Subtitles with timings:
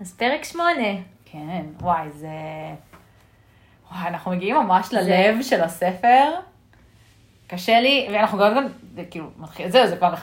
[0.00, 0.94] אז פרק שמונה.
[1.24, 2.28] כן, וואי, זה...
[3.90, 6.30] וואי, אנחנו מגיעים ממש ללב של הספר.
[7.46, 10.14] קשה לי, ואנחנו גם, גם, זה כאילו, מתחיל, זהו, זה כבר,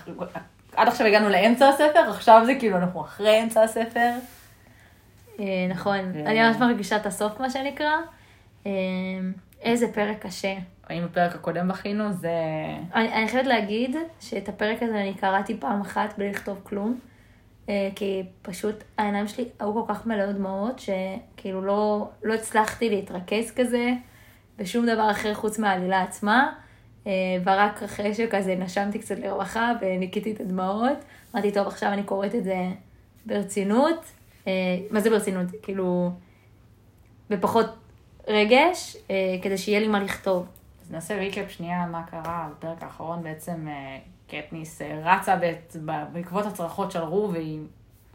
[0.75, 4.09] עד עכשיו הגענו לאמצע הספר, עכשיו זה כאילו, אנחנו אחרי אמצע הספר.
[5.39, 7.91] אה, נכון, אני ממש מרגישה את הסוף, מה שנקרא.
[8.65, 8.71] אה,
[9.61, 10.53] איזה פרק קשה.
[10.89, 12.31] האם בפרק הקודם בכינו, זה...
[12.95, 16.99] אני, אני חייבת להגיד שאת הפרק הזה אני קראתי פעם אחת בלי לכתוב כלום,
[17.95, 23.93] כי פשוט העיניים שלי היו כל כך מלאות דמעות, שכאילו לא, לא הצלחתי להתרכז כזה
[24.57, 26.53] בשום דבר אחר חוץ מהעלילה עצמה,
[27.07, 27.11] אה,
[27.45, 30.97] ורק אחרי שכזה נשמתי קצת לרווחה וניקיתי את הדמעות,
[31.35, 32.67] אמרתי, טוב, עכשיו אני קוראת את זה
[33.25, 34.05] ברצינות.
[34.47, 34.51] אה,
[34.91, 35.47] מה זה ברצינות?
[35.61, 36.11] כאילו,
[37.29, 37.65] בפחות
[38.27, 40.47] רגש, אה, כדי שיהיה לי מה לכתוב.
[40.81, 43.23] אז נעשה ריקאפ שנייה מה קרה בפרק האחרון.
[43.23, 43.97] בעצם אה,
[44.33, 45.35] קטניס אה, רצה
[46.11, 47.59] בעקבות הצרחות של רו, והיא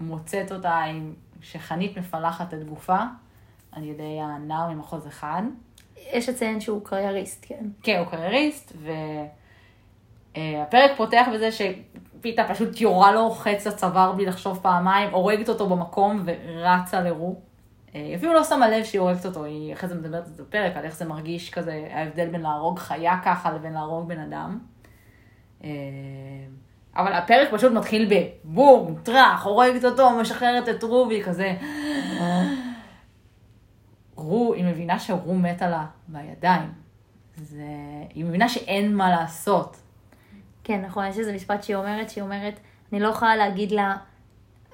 [0.00, 1.14] מוצאת אותה עם...
[1.42, 2.98] שחנית מפלחת את גופה
[3.72, 5.42] על ידי הנער ממחוז אחד.
[6.12, 7.64] יש לציין שהוא קרייריסט, כן.
[7.82, 8.72] כן, הוא קרייריסט,
[10.34, 16.24] והפרק פותח בזה שפיתה פשוט יורה לו חץ לצוואר בלי לחשוב פעמיים, הורגת אותו במקום
[16.24, 17.36] ורצה לרו.
[17.94, 20.42] אה, היא אפילו לא שמה לב שהיא הורגת אותו, היא אחרי זה מדברת על זה
[20.42, 24.58] בפרק, על איך זה מרגיש כזה, ההבדל בין להרוג חיה ככה לבין להרוג בן אדם.
[25.64, 25.70] אה,
[26.96, 28.10] אבל הפרק פשוט מתחיל
[28.44, 31.56] בבום, טראח, הורגת אותו, משחררת את רו, והיא כזה...
[34.16, 36.72] רו, היא מבינה שרו מתה לה בידיים.
[37.36, 37.64] זה...
[38.14, 39.76] היא מבינה שאין מה לעשות.
[40.64, 42.60] כן, נכון, יש איזה משפט שהיא אומרת, שהיא אומרת,
[42.92, 43.96] אני לא יכולה להגיד לה,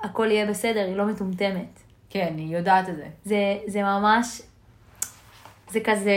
[0.03, 1.81] הכל יהיה בסדר, היא לא מטומטמת.
[2.11, 3.07] כן, היא יודעת את זה.
[3.25, 4.43] זה, זה ממש,
[5.71, 6.13] זה כזה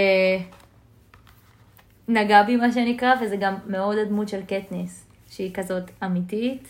[2.08, 6.68] נגע בי מה שנקרא, וזה גם מאוד הדמות של קטניס, שהיא כזאת אמיתית.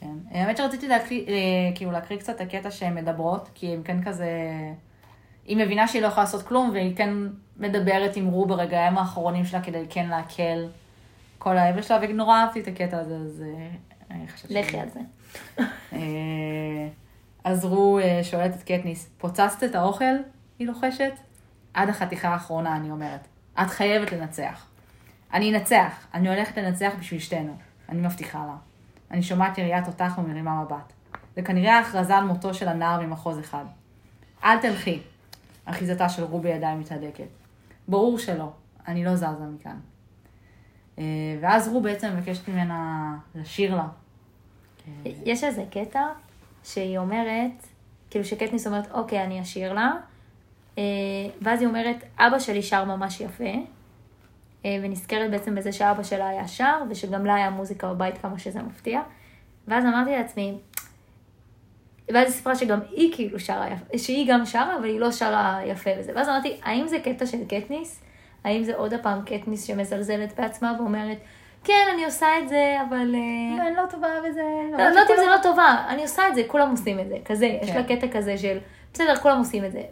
[0.00, 0.14] כן.
[0.30, 1.34] האמת שרציתי להקריא, אה,
[1.74, 4.28] כאילו להקריא קצת את הקטע שהן מדברות, כי הם כן כזה...
[5.46, 7.10] היא מבינה שהיא לא יכולה לעשות כלום, והיא כן
[7.56, 10.68] מדברת עם רו ברגעים האחרונים שלה כדי כן להקל
[11.38, 13.68] כל האבל שלה, ונורא אהבתי את הקטע הזה, אז אה,
[14.10, 15.00] אני חושבת לכי על זה.
[15.92, 16.88] אה,
[17.44, 20.14] אז רו שואלת את קטניס, פוצצת את האוכל?
[20.58, 21.12] היא לוחשת.
[21.74, 23.33] עד החתיכה האחרונה, אני אומרת.
[23.62, 24.66] את חייבת לנצח.
[25.34, 27.56] אני אנצח, אני הולכת לנצח בשביל שתינו.
[27.88, 28.56] אני מבטיחה לה.
[29.10, 30.92] אני שומעת יריית תותח ומרימה מבט.
[31.36, 33.64] זה כנראה ההכרזה על מותו של הנער ממחוז אחד.
[34.44, 35.00] אל תלכי.
[35.64, 37.28] אחיזתה של רו בידיים מתהדקת.
[37.88, 38.52] ברור שלא,
[38.88, 39.76] אני לא זזה מכאן.
[40.98, 41.04] אה,
[41.40, 43.86] ואז רו בעצם מבקשת ממנה לשיר לה.
[45.04, 46.02] יש איזה קטע
[46.64, 47.66] שהיא אומרת,
[48.10, 49.92] כאילו שקטניס אומרת, אוקיי, אני אשאיר לה,
[51.42, 53.54] ואז היא אומרת, אבא שלי שר ממש יפה,
[54.64, 58.62] אה, ונזכרת בעצם בזה שאבא שלה היה שר, ושגם לה היה מוזיקה בבית, כמה שזה
[58.62, 59.00] מפתיע.
[59.68, 60.54] ואז אמרתי לעצמי,
[62.08, 65.60] ואז היא סיפרה שגם היא כאילו שרה יפה, שהיא גם שרה, אבל היא לא שרה
[65.66, 66.12] יפה וזה.
[66.14, 68.00] ואז אמרתי, האם זה קטע של קטניס?
[68.44, 71.18] האם זה עוד הפעם קטניס שמזלזלת בעצמה ואומרת,
[71.64, 73.14] כן, אני עושה את זה, אבל...
[73.14, 74.42] אה, אני לא טובה בזה.
[74.72, 77.16] לא לא יודעת אם זה לא טובה, אני עושה את זה, כולם עושים את זה,
[77.24, 77.76] כזה, יש כן.
[77.76, 78.58] לה קטע כזה של,
[78.94, 79.82] בסדר, כולם עושים את זה.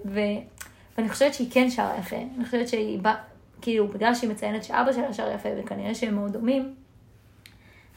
[0.97, 3.15] ואני חושבת שהיא כן שרה יפה, אני חושבת שהיא באה,
[3.61, 6.75] כאילו, בגלל שהיא מציינת שאבא שלה שר יפה, וכנראה שהם מאוד דומים,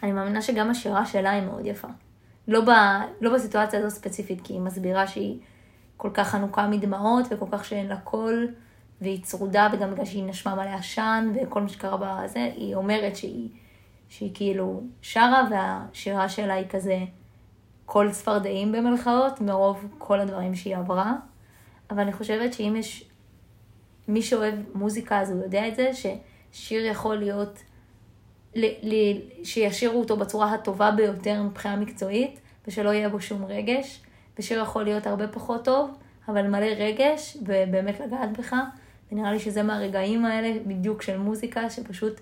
[0.04, 1.88] אני מאמינה שגם השירה שלה היא מאוד יפה.
[2.48, 2.70] לא, ב...
[3.22, 5.40] לא בסיטואציה הזו ספציפית, כי היא מסבירה שהיא
[5.98, 8.54] כל כך חנוקה מדמעות, וכל כך שאין לה קול,
[9.02, 13.50] והיא צרודה, וגם בגלל שהיא נשמה מלא עשן, וכל מה שקרה בזה, היא אומרת שהיא,
[14.10, 16.98] שהיא כאילו שרה, והשירה שלה היא כזה
[17.86, 21.14] קול צפרדעים במרכאות, מרוב כל הדברים שהיא עברה.
[21.90, 23.10] אבל אני חושבת שאם יש
[24.08, 27.64] מי שאוהב מוזיקה אז הוא יודע את זה, ששיר יכול להיות,
[28.56, 28.94] ל, ל,
[29.44, 34.02] שישירו אותו בצורה הטובה ביותר מבחינה מקצועית, ושלא יהיה בו שום רגש,
[34.40, 35.92] ושיר יכול להיות הרבה פחות טוב,
[36.28, 38.56] אבל מלא רגש, ובאמת לגעת בך,
[39.12, 42.22] ונראה לי שזה מהרגעים האלה בדיוק של מוזיקה, שפשוט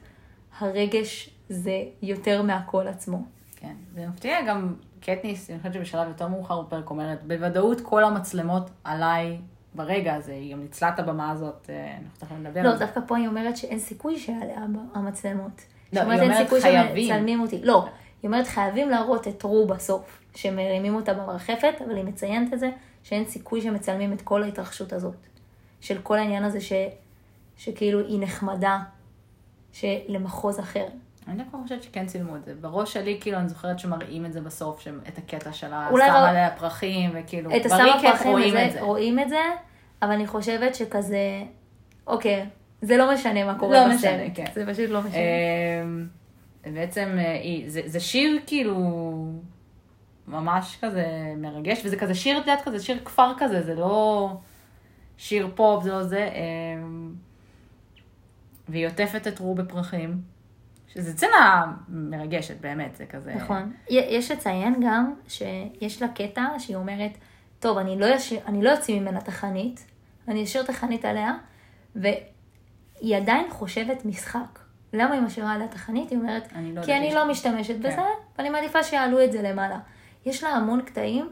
[0.60, 3.24] הרגש זה יותר מהקול עצמו.
[3.56, 8.70] כן, זה מפתיע גם קטניס, אני חושבת שבשלב יותר מאוחר בפרק אומרת, בוודאות כל המצלמות
[8.84, 9.38] עליי
[9.76, 12.86] ברגע הזה, היא גם ניצלה את הבמה הזאת, אה, אנחנו תכף נדבר לא, על זה.
[12.86, 15.62] דווקא פה היא אומרת שאין סיכוי שעליה המצלמות.
[15.94, 17.08] לא, היא אומרת סיכוי חייבים.
[17.08, 17.60] שמצלמים אותי.
[17.64, 17.86] לא,
[18.24, 22.70] היא אומרת חייבים להראות את רו בסוף, שמרימים אותה במרחפת, אבל היא מציינת את זה,
[23.04, 25.16] שאין סיכוי שמצלמים את כל ההתרחשות הזאת.
[25.82, 26.74] של כל העניין הזה ש,
[27.58, 28.80] שכאילו היא נחמדה,
[29.74, 30.88] שלמחוז אחר.
[31.28, 32.54] אני דווקא חושבת שכן צילמו את זה.
[32.62, 36.50] בראש שלי, כאילו, אני זוכרת שמראים את זה בסוף, את הקטע של השם ראו- עליה
[36.58, 38.82] פרחים, וכאילו, את הסם הפרחים רואים הזה, את זה.
[38.82, 39.40] רואים את זה,
[40.02, 41.44] אבל אני חושבת שכזה,
[42.08, 42.46] אוקיי,
[42.82, 44.14] זה לא משנה מה קורה לא בסרט.
[44.14, 44.46] משנה, כן.
[44.54, 45.20] זה פשוט לא משנה.
[45.84, 46.08] אמ,
[46.74, 47.34] בעצם, אה,
[47.68, 48.76] זה זה שיר כאילו
[50.28, 51.06] ממש כזה
[51.38, 54.30] מרגש, וזה כזה שיר, את יודעת, כזה שיר כפר כזה, זה לא
[55.18, 56.30] שיר פופ, זה לא זה.
[56.34, 57.14] אמ,
[58.70, 60.22] והיא עוטפת את רו בפרחים,
[60.94, 63.34] שזו סצנה מרגשת, באמת, זה כזה...
[63.36, 63.74] נכון.
[63.90, 67.12] יש לציין גם שיש לה קטע שהיא אומרת,
[67.60, 69.86] טוב, אני לא, ישיר, אני לא אוציא ממנה את החנית,
[70.28, 71.34] אני אשאיר את החנית עליה,
[71.96, 74.60] והיא עדיין חושבת משחק.
[74.94, 76.10] למה היא משאירה עליה את החנית?
[76.10, 77.80] היא אומרת, אני לא כי אני יש- לא משתמשת כן.
[77.90, 78.02] בזה,
[78.38, 79.80] ואני מעדיפה שיעלו את זה למעלה.
[80.26, 81.30] יש לה המון קטעים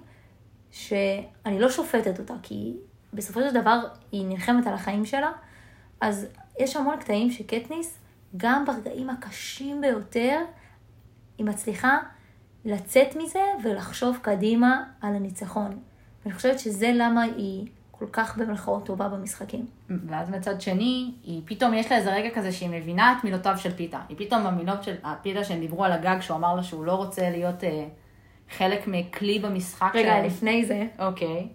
[0.72, 2.78] שאני לא שופטת אותה, כי
[3.14, 3.80] בסופו של דבר
[4.12, 5.32] היא נלחמת על החיים שלה,
[6.02, 6.28] אז
[6.60, 7.98] יש המון קטעים שקטניס,
[8.38, 10.40] גם ברגעים הקשים ביותר,
[11.38, 11.98] היא מצליחה
[12.66, 15.80] לצאת מזה ולחשוב קדימה על הניצחון.
[16.26, 19.66] ואני חושבת שזה למה היא כל כך במרכאות טובה במשחקים.
[20.08, 23.72] ואז מצד שני, היא פתאום, יש לה איזה רגע כזה שהיא מבינה את מילותיו של
[23.72, 24.00] פיתה.
[24.10, 27.30] היא פתאום במילות של פיתה שהם דיברו על הגג, שהוא אמר לה שהוא לא רוצה
[27.30, 27.88] להיות אה,
[28.58, 30.26] חלק מכלי במשחק רגע, שלהם.
[30.26, 31.48] לפני זה, אוקיי.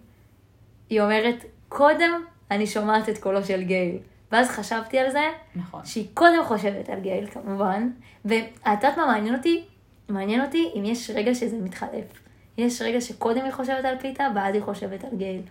[0.91, 2.13] היא אומרת, קודם
[2.51, 3.99] אני שומעת את קולו של גייל.
[4.33, 5.25] ואז חשבתי על זה,
[5.57, 5.85] נכון.
[5.85, 7.91] שהיא קודם חושבת על גייל כמובן,
[8.25, 9.65] ואת יודעת מה מעניין אותי?
[10.09, 12.21] מעניין אותי אם יש רגע שזה מתחלף.
[12.59, 15.43] יש רגע שקודם היא חושבת על פיתה, ואז היא חושבת על גייל.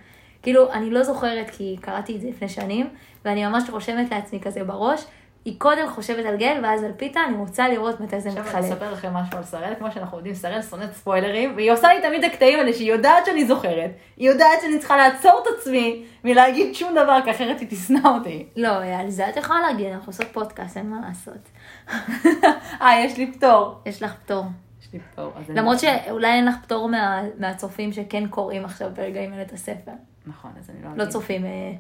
[0.42, 2.90] כאילו, אני לא זוכרת כי קראתי את זה לפני שנים,
[3.26, 5.06] ואני ממש רושמת לעצמי כזה בראש,
[5.46, 8.70] היא קודם חושבת על גייל ואז על פיתה, אני רוצה לראות מתי זה עכשיו אני.
[8.70, 12.24] אספר לכם משהו על שראל, כמו שאנחנו יודעים, שראל שונאת ספוילרים, והיא עושה לי תמיד
[12.24, 16.92] הקטעים האלה שהיא יודעת שאני זוכרת, היא יודעת שאני צריכה לעצור את עצמי מלהגיד שום
[16.92, 18.46] דבר, כי אחרת היא תשנא אותי.
[18.56, 21.50] לא, על זה את יכולה להגיד, אנחנו עושות פודקאסט, אין מה לעשות.
[22.82, 23.82] אה, יש לי פטור.
[23.86, 24.46] יש לך פטור.
[24.82, 25.34] יש לי פטור.
[25.50, 29.92] למרות שאולי אין לך פטור מה, מהצופים שכן קוראים עכשיו ברגעים אלה את הספר.
[30.28, 31.14] נכון, אז אני לא לא אגיד.
[31.14, 31.72] צופים, אה,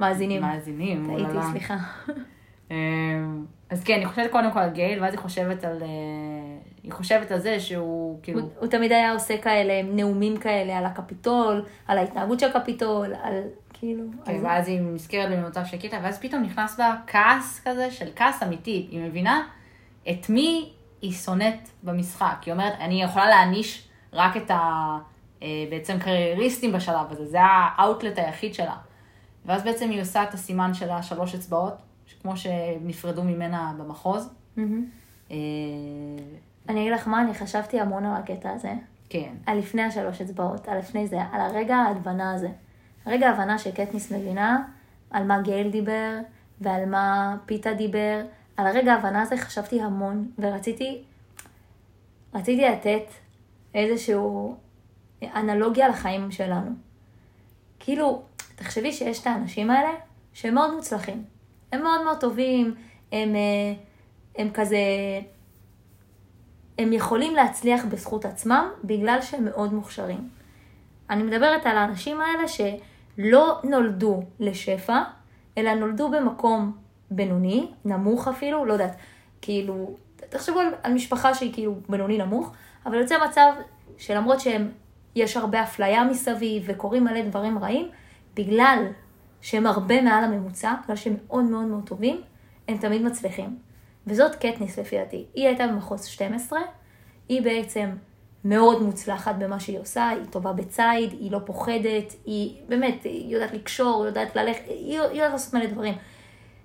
[0.00, 0.42] מאזינים.
[0.42, 1.42] מאזינים, טעיתי, אוללה.
[1.52, 1.76] סליחה.
[2.74, 5.82] אמ, אז כן, היא חושבת קודם כל על גייל, ואז היא חושבת על...
[5.82, 5.88] אה,
[6.82, 8.40] היא חושבת על זה שהוא כאילו...
[8.40, 13.40] הוא, הוא תמיד היה עושה כאלה נאומים כאלה על הקפיטול, על ההתנהגות של הקפיטול, על
[13.72, 14.04] כאילו...
[14.24, 14.44] כן, על...
[14.44, 18.86] ואז היא נזכרת במילותיו של קיטה, ואז פתאום נכנס בה כעס כזה של כעס אמיתי.
[18.90, 19.42] היא מבינה
[20.10, 20.72] את מי
[21.02, 22.36] היא שונאת במשחק.
[22.46, 24.98] היא אומרת, אני יכולה להעניש רק את ה...
[25.42, 28.76] אה, בעצם קרייריסטים בשלב הזה, זה האאוטלט היחיד שלה.
[29.46, 31.74] ואז בעצם היא עושה את הסימן של השלוש אצבעות,
[32.24, 34.28] כמו שנפרדו ממנה במחוז.
[35.30, 35.36] אה,
[36.68, 38.72] אני אגיד לך מה, אני חשבתי המון על הקטע הזה.
[39.08, 42.48] כן, על לפני השלוש אצבעות, על לפני זה, על הרגע ההבנה הזה.
[43.06, 44.64] הרגע ההבנה שקטניס מבינה
[45.10, 46.18] על מה גייל דיבר
[46.60, 48.20] ועל מה פיתה דיבר.
[48.56, 51.02] על הרגע ההבנה הזה חשבתי המון ורציתי
[52.34, 53.06] רציתי לתת
[53.74, 54.56] איזשהו
[55.22, 56.70] אנלוגיה לחיים שלנו.
[57.80, 58.22] כאילו,
[58.56, 59.90] תחשבי שיש את האנשים האלה
[60.32, 61.33] שהם מאוד מוצלחים.
[61.74, 62.74] הם מאוד מאוד טובים,
[63.12, 63.74] הם, אה,
[64.36, 64.78] הם כזה
[66.78, 70.28] הם יכולים להצליח בזכות עצמם בגלל שהם מאוד מוכשרים.
[71.10, 75.02] אני מדברת על האנשים האלה שלא נולדו לשפע,
[75.58, 76.72] אלא נולדו במקום
[77.10, 78.96] בינוני, נמוך אפילו, לא יודעת,
[79.42, 82.52] כאילו, תחשבו על, על משפחה שהיא כאילו בינוני נמוך,
[82.86, 83.52] אבל יוצא מצב
[83.98, 84.70] שלמרות שהם,
[85.16, 87.88] יש הרבה אפליה מסביב וקורים מלא דברים רעים,
[88.34, 88.86] בגלל
[89.44, 92.20] שהם הרבה מעל הממוצע, בגלל שהם מאוד מאוד מאוד טובים,
[92.68, 93.58] הם תמיד מצליחים.
[94.06, 95.26] וזאת קטניס לפי דעתי.
[95.34, 96.58] היא הייתה במחוז 12,
[97.28, 97.90] היא בעצם
[98.44, 103.52] מאוד מוצלחת במה שהיא עושה, היא טובה בציד, היא לא פוחדת, היא באמת, היא יודעת
[103.52, 105.94] לקשור, היא יודעת ללכת, היא, היא יודעת לעשות מלא דברים.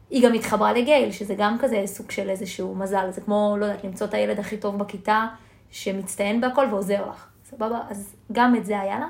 [0.09, 3.83] היא גם התחברה לגייל, שזה גם כזה סוג של איזשהו מזל, זה כמו, לא יודעת,
[3.83, 5.27] למצוא את הילד הכי טוב בכיתה,
[5.71, 7.81] שמצטיין בהכל ועוזר לך, סבבה?
[7.89, 9.07] אז גם את זה היה לה.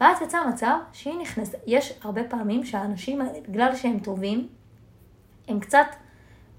[0.00, 4.48] ואז יצא מצב שהיא נכנסת, יש הרבה פעמים שהאנשים האלה, בגלל שהם טובים,
[5.48, 5.86] הם קצת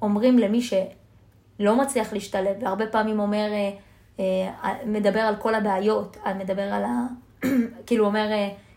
[0.02, 3.72] אומרים למי שלא מצליח להשתלב, והרבה פעמים אומר, אה,
[4.64, 7.08] אה, מדבר על כל הבעיות, אה, מדבר על ה...
[7.88, 8.28] כאילו אומר,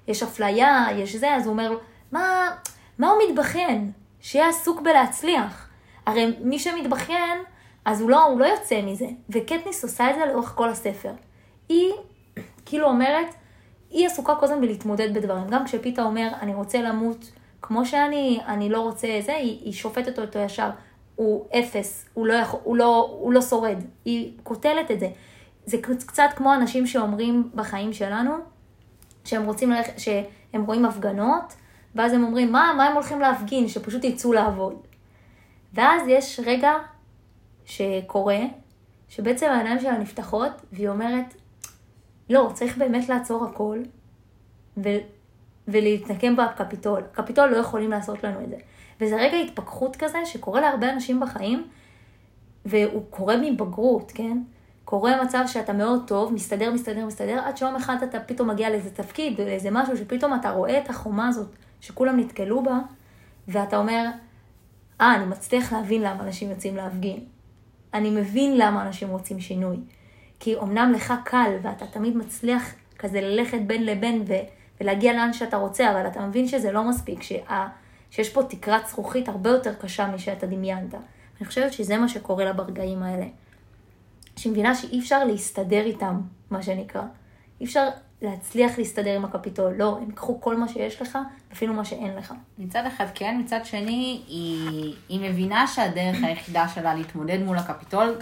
[0.09, 1.79] יש אפליה, יש זה, אז הוא אומר,
[2.13, 2.51] מה,
[2.99, 3.93] מה הוא מתבכיין?
[4.21, 5.69] שיהיה עסוק בלהצליח.
[6.07, 7.39] הרי מי שמתבכיין,
[7.85, 9.07] אז הוא לא, הוא לא יוצא מזה.
[9.31, 11.13] וקטניס עושה את זה לאורך כל הספר.
[11.69, 11.93] היא
[12.65, 13.35] כאילו אומרת,
[13.91, 15.49] היא עסוקה כל הזמן בלהתמודד בדברים.
[15.49, 17.31] גם כשפיתה אומר, אני רוצה למות
[17.63, 20.71] כמו שאני, אני לא רוצה זה, היא, היא שופטת אותו ישר.
[21.17, 23.79] הוא אפס, הוא לא, יכול, הוא, לא, הוא לא שורד.
[24.05, 25.09] היא קוטלת את זה.
[25.67, 28.35] זה קצת כמו אנשים שאומרים בחיים שלנו,
[29.25, 31.55] שהם רוצים ללכת, שהם רואים הפגנות,
[31.95, 33.69] ואז הם אומרים, מה, מה הם הולכים להפגין?
[33.69, 34.75] שפשוט יצאו לעבוד.
[35.75, 36.73] ואז יש רגע
[37.65, 38.39] שקורה,
[39.09, 41.35] שבעצם העיניים שלה נפתחות, והיא אומרת,
[42.31, 43.79] לא, צריך באמת לעצור הכל,
[44.77, 44.99] ו-
[45.69, 47.03] ולהתנקם בקפיטול.
[47.13, 48.57] קפיטול לא יכולים לעשות לנו את זה.
[49.01, 51.67] וזה רגע התפכחות כזה שקורה להרבה אנשים בחיים,
[52.65, 54.39] והוא קורה מבגרות, כן?
[54.85, 58.91] קורה מצב שאתה מאוד טוב, מסתדר, מסתדר, מסתדר, עד שיום אחד אתה פתאום מגיע לאיזה
[58.91, 61.49] תפקיד, לאיזה משהו, שפתאום אתה רואה את החומה הזאת,
[61.81, 62.79] שכולם נתקלו בה,
[63.49, 64.07] ואתה אומר,
[65.01, 67.25] אה, אני מצליח להבין למה אנשים יוצאים להפגין.
[67.95, 69.77] אני מבין למה אנשים רוצים שינוי.
[70.41, 74.35] כי אמנם לך קל, ואתה תמיד מצליח כזה ללכת בין לבין ו-
[74.81, 77.69] ולהגיע לאן שאתה רוצה, אבל אתה מבין שזה לא מספיק, שה-
[78.11, 80.95] שיש פה תקרת זכוכית הרבה יותר קשה משאתה דמיינת.
[81.41, 83.27] אני חושבת שזה מה שקורה לה ברגעים האלה.
[84.37, 86.21] שהיא מבינה שאי אפשר להסתדר איתם,
[86.51, 87.03] מה שנקרא.
[87.61, 87.89] אי אפשר
[88.23, 89.73] להצליח להסתדר עם הקפיטול.
[89.77, 91.19] לא, הם ייקחו כל מה שיש לך,
[91.53, 92.35] אפילו מה שאין לך.
[92.59, 98.15] מצד אחד כן, מצד שני, היא, היא מבינה שהדרך היחידה שלה להתמודד מול הקפיטול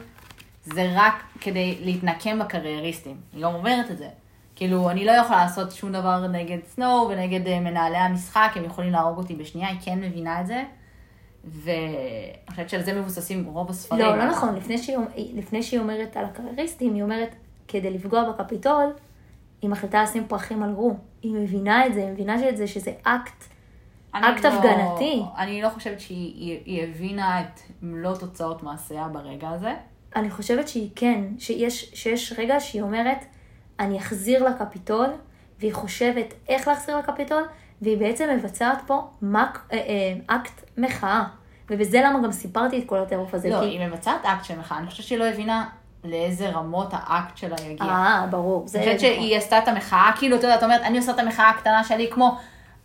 [0.74, 3.16] זה רק כדי להתנקם בקרייריסטים.
[3.32, 4.08] היא גם אומרת את זה.
[4.56, 8.92] כאילו, אני לא יכולה לעשות שום דבר נגד סנואו ונגד אה, מנהלי המשחק, הם יכולים
[8.92, 10.62] להרוג אותי בשנייה, היא כן מבינה את זה.
[11.44, 11.72] ואני
[12.50, 14.00] חושבת שעל זה מבוססים רוב הספרים.
[14.00, 14.54] לא, לא נכון.
[14.54, 14.96] לפני שהיא,
[15.34, 17.34] לפני שהיא אומרת על הקרייריסטים, היא אומרת,
[17.68, 18.92] כדי לפגוע בקפיטול,
[19.62, 20.94] היא מחליטה לשים פרחים על רו.
[21.22, 23.44] היא מבינה את זה, היא מבינה שזה, שזה אקט,
[24.10, 25.22] אקט לא- הפגנתי.
[25.38, 29.74] אני לא חושבת שהיא היא- היא הבינה את מלוא תוצאות מעשיה ברגע הזה.
[30.16, 33.24] אני חושבת שהיא כן, שיש, שיש רגע שהיא אומרת,
[33.80, 35.06] אני אחזיר לקפיטול,
[35.60, 37.42] והיא חושבת איך להחזיר לקפיטול,
[37.82, 41.24] והיא בעצם מבצעת פה מק, אה, אה, אקט מחאה.
[41.70, 43.48] ובזה למה גם סיפרתי את כל הטירוף הזה.
[43.48, 43.66] לא, כי...
[43.66, 45.68] היא מבצעת אקט של מחאה, אני חושבת שהיא לא הבינה
[46.04, 47.86] לאיזה רמות האקט שלה יגיע.
[47.86, 48.66] אה, ברור.
[48.74, 51.50] אני חושבת שהיא עשתה את המחאה, כאילו, אתה יודע, את אומרת, אני עושה את המחאה
[51.50, 52.38] הקטנה שלי, כמו,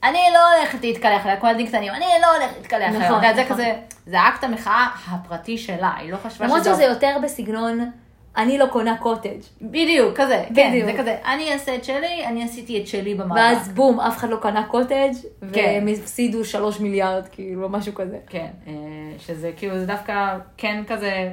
[0.04, 3.00] אני לא הולכת להתקלח עליה, כמו ילדים קטנים, אני לא הולכת להתקלח עליה.
[3.00, 3.56] נכון, יודע, זה נכון.
[3.56, 3.74] כזה,
[4.06, 7.92] זה אקט המחאה הפרטי שלה, היא לא חשבה למרות שזה יותר בסגנון,
[8.38, 9.40] אני לא קונה קוטג'.
[9.62, 10.92] בדיוק, כזה, כן, בדיוק.
[10.92, 13.36] זה כזה, אני אעשה את שלי, אני עשיתי את שלי במאבק.
[13.36, 15.12] ואז בום, אף אחד לא קנה קוטג',
[15.54, 15.64] כן.
[15.64, 18.18] והם הפסידו שלוש מיליארד, כאילו, משהו כזה.
[18.28, 18.74] כן, אה,
[19.18, 21.32] שזה כאילו, זה דווקא כן כזה,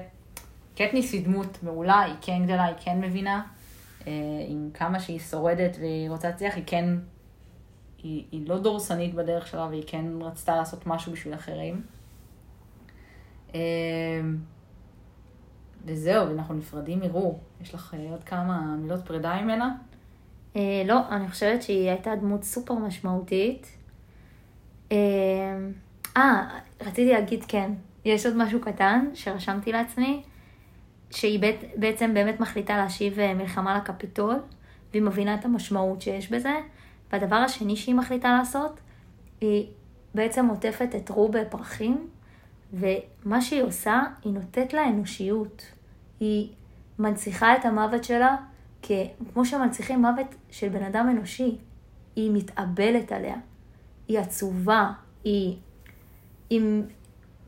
[0.77, 3.43] קטניס היא דמות מעולה, היא כן גדלה, היא כן מבינה,
[4.07, 4.13] אה,
[4.49, 6.85] עם כמה שהיא שורדת והיא רוצה להצליח, היא כן,
[8.03, 11.83] היא, היא לא דורסנית בדרך שלה והיא כן רצתה לעשות משהו בשביל אחרים.
[13.55, 13.61] אה,
[15.85, 17.39] וזהו, אנחנו נפרדים מרו.
[17.61, 19.77] יש לך אה, עוד כמה מילות פרידה ממנה?
[20.57, 23.77] אה, לא, אני חושבת שהיא הייתה דמות סופר משמעותית.
[24.93, 24.97] אה,
[26.17, 27.73] אה, רציתי להגיד כן,
[28.05, 30.23] יש עוד משהו קטן שרשמתי לעצמי,
[31.11, 31.41] שהיא
[31.77, 34.37] בעצם באמת מחליטה להשיב אה, מלחמה לקפיטול,
[34.91, 36.55] והיא מבינה את המשמעות שיש בזה.
[37.13, 38.81] והדבר השני שהיא מחליטה לעשות,
[39.41, 39.67] היא
[40.15, 42.09] בעצם עוטפת את רו בפרחים,
[42.73, 45.63] ומה שהיא עושה, היא נותנת לה אנושיות.
[46.21, 46.49] היא
[46.99, 48.37] מנציחה את המוות שלה.
[49.33, 51.59] כמו שמנציחים מוות של בן אדם אנושי.
[52.17, 53.37] היא מתאבלת עליה,
[54.09, 54.93] היא עצובה,
[55.25, 55.57] היא,
[56.51, 56.83] היא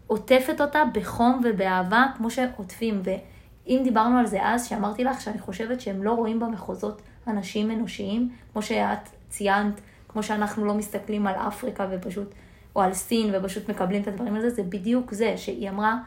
[0.07, 3.03] עוטפת אותה בחום ובאהבה, כמו שעוטפים.
[3.05, 8.31] ואם דיברנו על זה אז, שאמרתי לך שאני חושבת שהם לא רואים במחוזות אנשים אנושיים,
[8.53, 12.35] כמו שאת ציינת, כמו שאנחנו לא מסתכלים על אפריקה ופשוט,
[12.77, 15.99] או על סין ופשוט מקבלים את הדברים האלה, זה בדיוק זה, שהיא אמרה,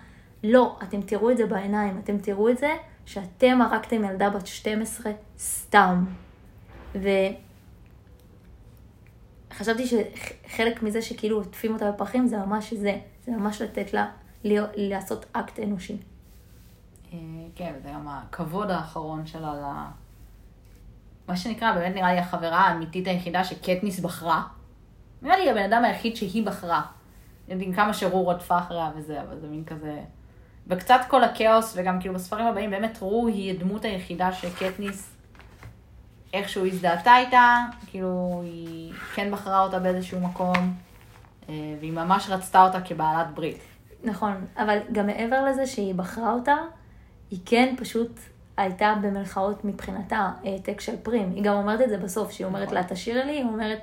[0.43, 5.11] לא, אתם תראו את זה בעיניים, אתם תראו את זה שאתם הרגתם ילדה בת 12
[5.39, 6.05] סתם.
[9.51, 14.07] וחשבתי שחלק מזה שכאילו עוטפים אותה בפרחים זה ממש זה, זה ממש לתת לה
[14.75, 15.97] לעשות אקט אנושי.
[17.13, 17.19] אה,
[17.55, 19.85] כן, זה גם הכבוד האחרון שלה.
[21.27, 24.43] מה שנקרא, באמת נראה לי החברה האמיתית היחידה שקטניס בחרה.
[25.21, 26.81] נראה לי הבן אדם היחיד שהיא בחרה.
[27.47, 29.99] עם כמה שרו רדפה אחריה וזה, אבל זה מין כזה...
[30.67, 35.15] וקצת כל הכאוס, וגם כאילו בספרים הבאים, באמת רו היא הדמות היחידה שקטניס
[36.33, 40.73] איכשהו הזדהתה איתה, כאילו היא כן בחרה אותה באיזשהו מקום,
[41.49, 43.57] אה, והיא ממש רצתה אותה כבעלת ברית.
[44.03, 46.55] נכון, אבל גם מעבר לזה שהיא בחרה אותה,
[47.31, 48.19] היא כן פשוט
[48.57, 51.31] הייתה במרכאות מבחינתה העתק של פרים.
[51.35, 52.75] היא גם אומרת את זה בסוף, שהיא אומרת נכון.
[52.77, 53.79] לה, תשאירי לי, היא אומרת,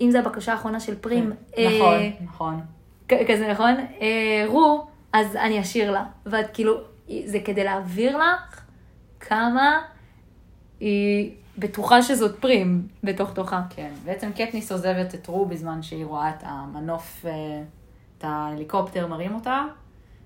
[0.00, 2.60] אם זה הבקשה האחרונה של פרים, נכון, אה, נכון.
[3.08, 6.04] כ- כזה נכון, אה, רו, אז אני אשאיר לה.
[6.26, 6.74] ואת כאילו,
[7.24, 8.60] זה כדי להעביר לך
[9.20, 9.80] כמה
[10.80, 13.62] היא בטוחה שזאת פרים בתוך תוכה.
[13.70, 17.62] כן, בעצם קטניס עוזבת את רו בזמן שהיא רואה את המנוף, אה,
[18.18, 19.64] את ההליקופטר מרים אותה,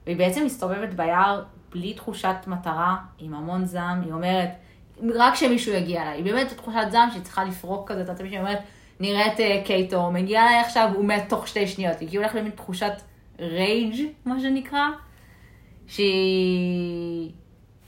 [0.06, 1.42] והיא בעצם מסתובבת ביער
[1.72, 4.50] בלי תחושת מטרה, עם המון זעם, היא אומרת,
[5.14, 8.40] רק שמישהו יגיע אליי, היא באמת תחושת זעם שהיא צריכה לפרוק כזה את עצמי, שהיא
[8.40, 8.58] אומרת,
[9.00, 12.52] נראית אה, קייטו, מגיע אליי עכשיו, הוא מת תוך שתי שניות, היא כאילו הולכת למין
[12.52, 12.92] תחושת
[13.38, 14.86] רייג', מה שנקרא,
[15.86, 17.32] שהיא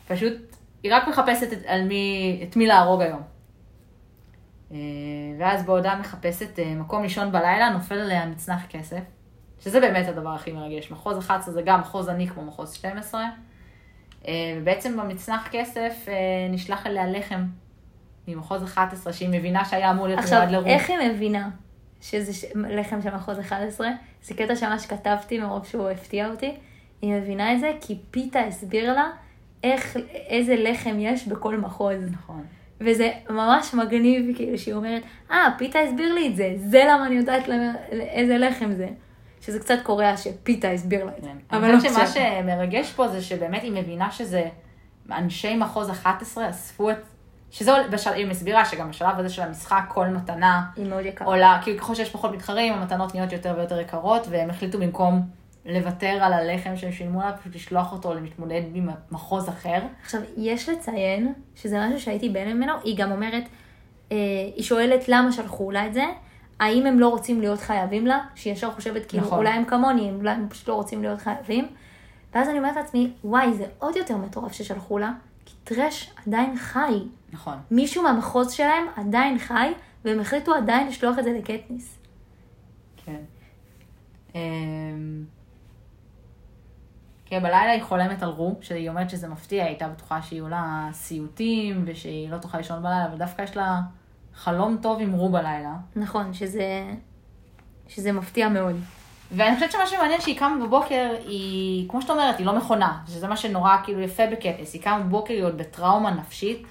[0.08, 3.22] פשוט, היא רק מחפשת את, על מי, את מי להרוג היום.
[4.72, 4.78] אה,
[5.38, 9.00] ואז בעודה מחפשת אה, מקום לישון בלילה, נופל עליה מצנח כסף,
[9.60, 10.90] שזה באמת הדבר הכי מרגש.
[10.90, 13.24] מחוז 11 זה גם מחוז עני כמו מחוז 12.
[14.28, 16.14] אה, ובעצם במצנח כסף אה,
[16.50, 17.44] נשלח אליה לחם
[18.28, 20.66] ממחוז 11, שהיא מבינה שהיה אמור להיות עכשיו, מיועד לרו.
[20.66, 21.48] איך היא מבינה
[22.00, 23.88] שזה ש- לחם של מחוז 11?
[24.22, 26.54] זה קטע שממש כתבתי מרוב שהוא הפתיע אותי.
[27.02, 29.04] היא מבינה את זה כי פיתה הסביר לה
[29.64, 29.96] איך,
[30.28, 32.10] איזה לחם יש בכל מחוז.
[32.12, 32.42] נכון.
[32.80, 37.14] וזה ממש מגניב, כאילו, שהיא אומרת, אה, פיתה הסביר לי את זה, זה למה אני
[37.14, 38.88] יודעת למ- איזה לחם זה.
[39.46, 41.28] שזה קצת קורע שפיתה הסביר לה את זה.
[41.28, 41.56] כן.
[41.56, 42.06] אבל אני לא חושבת שמה.
[42.06, 44.44] שמרגש פה זה שבאמת היא מבינה שזה
[45.10, 46.96] אנשי מחוז 11 אספו את...
[47.50, 48.12] שזה, בשל...
[48.12, 51.28] היא מסבירה שגם בשלב הזה של המשחק כל מתנה היא מאוד יקרה.
[51.28, 55.22] עולה, כאילו ככל שיש פחות מתחרים, המתנות נהיות יותר ויותר יקרות, והם החליטו במקום
[55.66, 59.78] לוותר על הלחם שהם שילמו עליו, פשוט לשלוח אותו למתמודד ממחוז אחר.
[60.02, 63.44] עכשיו, יש לציין שזה משהו שהייתי בהלם ממנו, היא גם אומרת,
[64.12, 64.16] אה,
[64.56, 66.04] היא שואלת למה שלחו לה את זה,
[66.60, 69.38] האם הם לא רוצים להיות חייבים לה, שהיא ישר חושבת כאילו, נכון.
[69.38, 71.68] אולי הם כמוני, אולי הם פשוט לא רוצים להיות חייבים.
[72.34, 75.12] ואז אני אומרת לעצמי, וואי, זה עוד יותר מטורף ששלחו לה,
[75.44, 77.02] כי טרש עדיין חי.
[77.32, 77.54] נכון.
[77.70, 79.72] מישהו מהמחוז שלהם עדיין חי,
[80.04, 81.98] והם החליטו עדיין לשלוח את זה לקטניס.
[82.96, 83.20] כן.
[84.34, 85.24] אמ,
[87.26, 90.88] כן, בלילה היא חולמת על רו, שהיא אומרת שזה מפתיע, היא הייתה בטוחה שיהיו לה
[90.92, 93.80] סיוטים, ושהיא לא תוכל לישון בלילה, ודווקא יש לה
[94.36, 95.74] חלום טוב עם רו בלילה.
[95.96, 96.84] נכון, שזה,
[97.88, 98.76] שזה מפתיע מאוד.
[99.32, 103.28] ואני חושבת שמה שמעניין שהיא קמה בבוקר, היא, כמו שאת אומרת, היא לא מכונה, שזה
[103.28, 106.62] מה שנורא כאילו יפה בקטניס, היא קמה בבוקר, היא עוד בטראומה נפשית,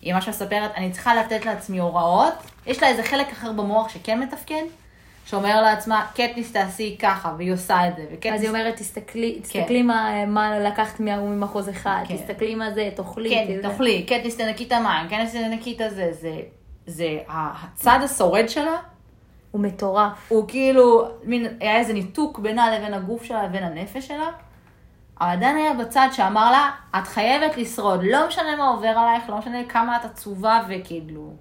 [0.00, 2.34] היא ממש מספרת, אני צריכה לתת לעצמי הוראות,
[2.66, 4.62] יש לה איזה חלק אחר במוח שכן מתפקד,
[5.26, 8.34] שאומר לעצמה, קטניס תעשי ככה, והיא עושה את זה, וקטניס...
[8.34, 12.16] אז היא אומרת, תסתכלי, תסתכלי מה, מה לקחת ממחוז אחד, כן.
[12.16, 13.30] תסתכלי מה זה, תאכלי.
[13.30, 16.40] כן, תאכלי, קטניס תנקי את המים, קטניס תנקי את הזה, זה,
[16.88, 18.76] זה הצד השורד שלה,
[19.50, 20.12] הוא מטורף.
[20.28, 24.28] הוא כאילו, מין, היה איזה ניתוק בינה לבין הגוף שלה לבין הנפש שלה,
[25.20, 29.38] אבל עדיין היה בצד שאמר לה, את חייבת לשרוד, לא משנה מה עובר עלייך, לא
[29.38, 31.32] משנה כמה את עצובה וכאילו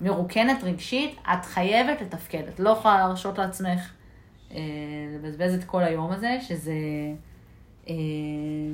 [0.00, 3.92] מרוקנת רגשית, את חייבת לתפקד, את לא יכולה להרשות לעצמך
[4.52, 4.58] אה,
[5.14, 6.72] לבזבז את כל היום הזה, שזה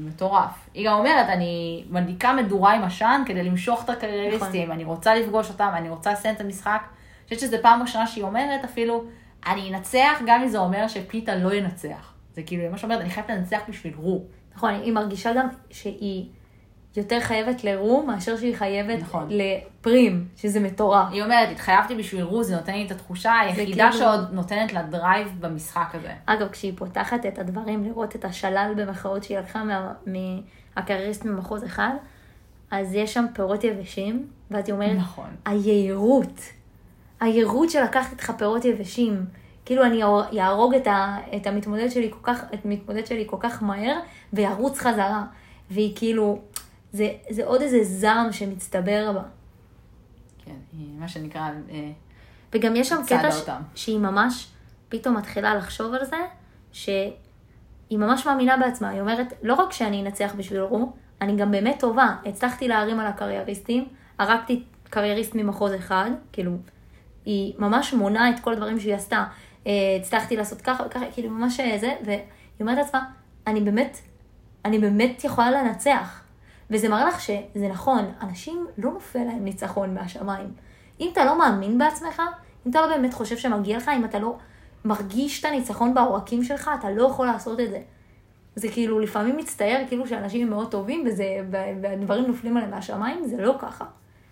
[0.01, 0.69] מטורף.
[0.75, 4.75] היא גם אומרת, אני מדליקה מדורה עם עשן כדי למשוך את הקרייריסטים, נכון.
[4.75, 6.83] אני רוצה לפגוש אותם, אני רוצה לסיים את המשחק.
[6.83, 9.05] אני חושבת שזו פעם ראשונה שהיא אומרת אפילו,
[9.47, 12.13] אני אנצח גם אם זה אומר שפיתה לא ינצח.
[12.35, 14.25] זה כאילו, היא ממש אומרת, אני חייבת לנצח בשביל רו.
[14.57, 16.27] נכון, היא מרגישה גם שהיא
[16.97, 19.29] יותר חייבת לרו מאשר שהיא חייבת נכון.
[19.31, 21.09] לפרים, שזה מטורף.
[21.13, 24.83] היא אומרת, התחייבתי בשביל רו, זה נותן לי את התחושה היחידה כאילו- שעוד נותנת לה
[24.83, 26.13] drive במשחק הזה.
[26.27, 29.93] אגב, כשהיא פותחת את הדברים, לראות את השלל במרכאות שהיא לקחה מה-
[30.77, 31.93] מהקרייריסט ממחוז אחד,
[32.71, 35.29] אז יש שם פירות יבשים, ואז היא אומרת, נכון.
[35.47, 36.41] היהירות,
[37.21, 39.25] היהירות של לקחת איתך פירות יבשים.
[39.65, 40.01] כאילו אני
[40.33, 43.99] יהרוג את, ה, את המתמודד שלי כל כך, את המתמודד שלי כל כך מהר,
[44.33, 45.25] וירוץ חזרה.
[45.71, 46.39] והיא כאילו,
[46.93, 49.23] זה, זה עוד איזה זעם שמצטבר בה.
[50.45, 51.91] כן, היא מה שנקרא, אה,
[52.53, 53.41] וגם יש שם קטע ש...
[53.75, 54.49] שהיא ממש
[54.89, 56.17] פתאום מתחילה לחשוב על זה,
[56.73, 57.13] שהיא
[57.91, 58.89] ממש מאמינה בעצמה.
[58.89, 62.17] היא אומרת, לא רק שאני אנצח בשביל רו, אני גם באמת טובה.
[62.27, 66.53] הצלחתי להרים על הקרייריסטים, הרגתי קרייריסט ממחוז אחד, כאילו,
[67.25, 69.25] היא ממש מונה את כל הדברים שהיא עשתה.
[69.67, 72.19] אה, הצלחתי לעשות ככה וככה, כאילו ממש אה, זה, והיא
[72.61, 73.05] אומרת לעצמה,
[73.47, 73.99] אני באמת,
[74.65, 76.22] אני באמת יכולה לנצח.
[76.71, 80.53] וזה מראה לך שזה נכון, אנשים לא נופל להם ניצחון מהשמיים.
[81.01, 82.23] אם אתה לא מאמין בעצמך,
[82.67, 84.37] אם אתה לא באמת חושב שמגיע לך, אם אתה לא
[84.85, 87.81] מרגיש את הניצחון בעורקים שלך, אתה לא יכול לעשות את זה.
[88.57, 91.25] זה כאילו, לפעמים מצטייר כאילו שאנשים הם מאוד טובים, וזה,
[91.83, 93.85] והדברים נופלים עליהם מהשמיים, זה לא ככה.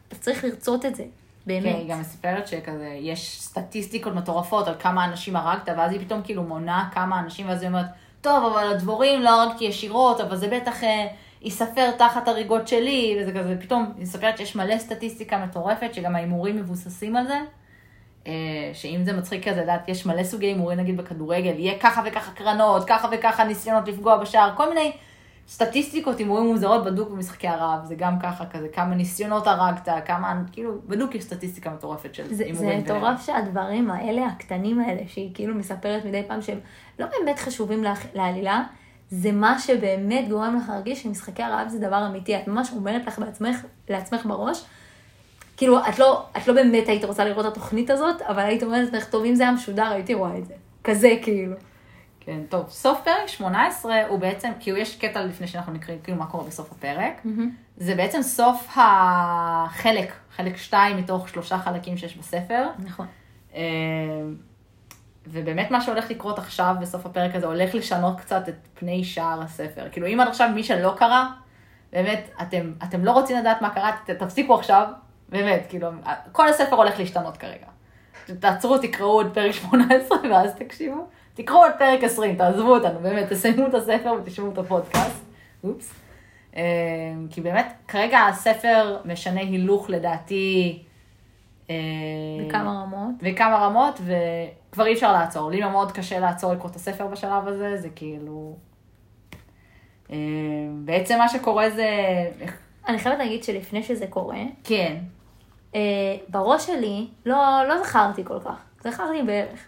[0.09, 1.05] אתה צריך לרצות את זה,
[1.47, 1.63] באמת.
[1.63, 6.23] כן, היא גם מספרת שכזה, יש סטטיסטיקות מטורפות על כמה אנשים הרגת, ואז היא פתאום
[6.23, 7.87] כאילו מונה כמה אנשים, ואז היא אומרת,
[8.21, 11.07] טוב, אבל הדבורים לא הרגתי ישירות, אבל זה בטח אה,
[11.43, 16.57] ייספר תחת הריגות שלי, וזה כזה, פתאום היא מספרת שיש מלא סטטיסטיקה מטורפת, שגם ההימורים
[16.57, 17.39] מבוססים על זה.
[18.27, 18.33] אה,
[18.73, 22.85] שאם זה מצחיק כזה, לדעת, יש מלא סוגי הימורים נגיד בכדורגל, יהיה ככה וככה קרנות,
[22.87, 24.93] ככה וככה ניסיונות לפגוע בשער, כל מיני
[25.49, 30.73] סטטיסטיקות, הימורים מוזרות בדוק במשחקי הרעב, זה גם ככה כזה, כמה ניסיונות הרגת, כמה, כאילו,
[30.87, 32.79] בדוק יש סטטיסטיקה מטורפת של זה, זה הימורים.
[32.79, 36.59] מטורף שהדברים האלה, הקטנים האלה, שהיא כאילו מספרת מדי פעם שהם
[36.99, 38.63] לא באמת חשובים לה, לעלילה,
[39.11, 42.37] זה מה שבאמת גורם לך להרגיש שמשחקי הרעב זה דבר אמיתי.
[42.37, 43.57] את ממש אומרת לך בעצמך,
[43.89, 44.65] לעצמך בראש,
[45.57, 48.93] כאילו, את לא, את לא באמת היית רוצה לראות את התוכנית הזאת, אבל היית אומרת
[48.93, 50.55] לעצמך, טוב, אם זה היה משודר, הייתי רואה את זה.
[50.85, 51.57] כזה, כאילו.
[52.21, 56.27] כן, טוב, סוף פרק 18 הוא בעצם, כאילו יש קטע לפני שאנחנו נקריא כאילו מה
[56.27, 57.23] קורה בסוף הפרק,
[57.77, 62.67] זה בעצם סוף החלק, חלק 2 מתוך שלושה חלקים שיש בספר.
[62.79, 63.07] נכון.
[65.33, 69.89] ובאמת מה שהולך לקרות עכשיו בסוף הפרק הזה הולך לשנות קצת את פני שער הספר.
[69.93, 71.25] כאילו אם עד עכשיו מי שלא קרא,
[71.93, 74.87] באמת, אתם, אתם לא רוצים לדעת מה קרה, תפסיקו עכשיו,
[75.29, 75.89] באמת, כאילו,
[76.33, 77.67] כל הספר הולך להשתנות כרגע.
[78.41, 81.07] תעצרו, תקראו את פרק 18 ואז תקשיבו.
[81.35, 85.25] תקראו את פרק 20, תעזבו אותנו, באמת, תסיימו את הספר ותשמעו את הפודקאסט.
[85.65, 85.95] אופס.
[86.57, 86.63] אה,
[87.31, 90.83] כי באמת, כרגע הספר משנה הילוך לדעתי.
[91.71, 91.75] אה,
[92.47, 93.15] בכמה רמות.
[93.23, 95.51] בכמה רמות, וכבר אי אפשר לעצור.
[95.51, 98.57] לי מאוד קשה לעצור לקרוא את הספר בשלב הזה, זה כאילו...
[100.11, 100.17] אה,
[100.85, 101.89] בעצם מה שקורה זה...
[102.89, 104.97] אני חייבת להגיד שלפני שזה קורה, כן,
[105.75, 109.67] אה, בראש שלי לא, לא זכרתי כל כך, זכרתי בערך.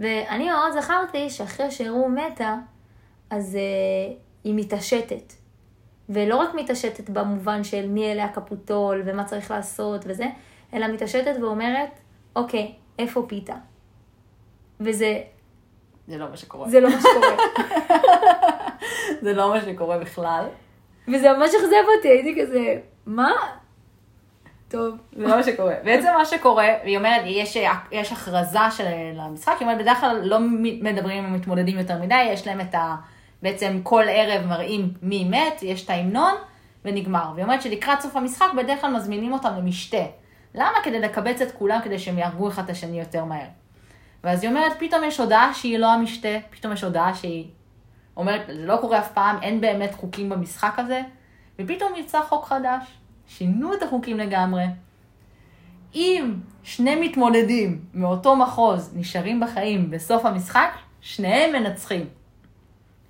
[0.00, 2.56] ואני מאוד זכרתי שאחרי שהוא מתה,
[3.30, 5.32] אז אה, היא מתעשתת.
[6.08, 10.26] ולא רק מתעשתת במובן של מי אלה הקפוטול ומה צריך לעשות וזה,
[10.74, 11.90] אלא מתעשתת ואומרת,
[12.36, 13.54] אוקיי, איפה פיתה?
[14.80, 15.20] וזה
[16.08, 16.68] זה לא מה שקורה.
[16.68, 17.36] זה לא מה שקורה.
[19.22, 20.44] זה לא מה שקורה בכלל.
[21.08, 22.76] וזה ממש אכזב אותי, הייתי כזה,
[23.06, 23.32] מה?
[24.68, 24.96] טוב.
[25.12, 25.74] זה לא מה שקורה.
[25.84, 27.56] בעצם מה שקורה, היא אומרת, יש,
[27.92, 28.84] יש הכרזה של
[29.18, 32.96] המשחק, היא אומרת, בדרך כלל לא מדברים עם המתמודדים יותר מדי, יש להם את ה...
[33.42, 36.34] בעצם כל ערב מראים מי מת, יש את ההמנון,
[36.84, 37.30] ונגמר.
[37.34, 40.04] והיא אומרת שלקראת סוף המשחק בדרך כלל מזמינים אותם למשתה.
[40.56, 40.78] למה?
[40.82, 43.46] כדי לקבץ את כולם, כדי שהם יהרגו אחד את השני יותר מהר.
[44.24, 47.48] ואז היא אומרת, פתאום יש הודעה שהיא לא המשתה, פתאום יש הודעה שהיא
[48.16, 51.02] אומרת, זה לא קורה אף פעם, אין באמת חוקים במשחק הזה,
[51.58, 52.82] ופתאום יצא חוק חדש.
[53.28, 54.64] שינו את החוקים לגמרי.
[55.94, 62.06] אם שני מתמודדים מאותו מחוז נשארים בחיים בסוף המשחק, שניהם מנצחים.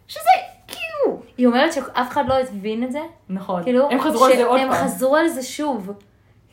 [0.08, 0.30] שזה
[0.66, 1.20] כאילו...
[1.38, 3.00] היא אומרת שאף אחד לא הבין את זה.
[3.28, 3.62] נכון.
[3.62, 4.72] כאילו, הם חזרו על זה עוד פעם.
[4.72, 5.90] חזרו על זה שוב.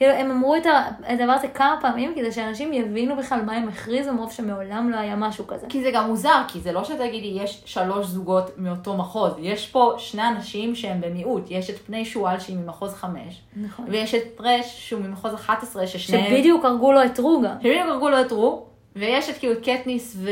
[0.03, 0.65] כאילו, הם אמרו את
[1.03, 5.15] הדבר הזה כמה פעמים, כדי שאנשים יבינו בכלל מה הם הכריזו, מרוב שמעולם לא היה
[5.15, 5.67] משהו כזה.
[5.69, 9.93] כי זה גם מוזר, כי זה לא שתגידי יש שלוש זוגות מאותו מחוז, יש פה
[9.97, 13.85] שני אנשים שהם במיעוט, יש את פני שועל שהיא ממחוז חמש, נכון.
[13.89, 16.29] ויש את רש שהוא ממחוז 11 ששניהם...
[16.29, 17.55] שבדיוק הרגו לו את רוגה.
[17.59, 20.29] שבדיוק הרגו לו את רו, ויש את כאילו קטניס ו...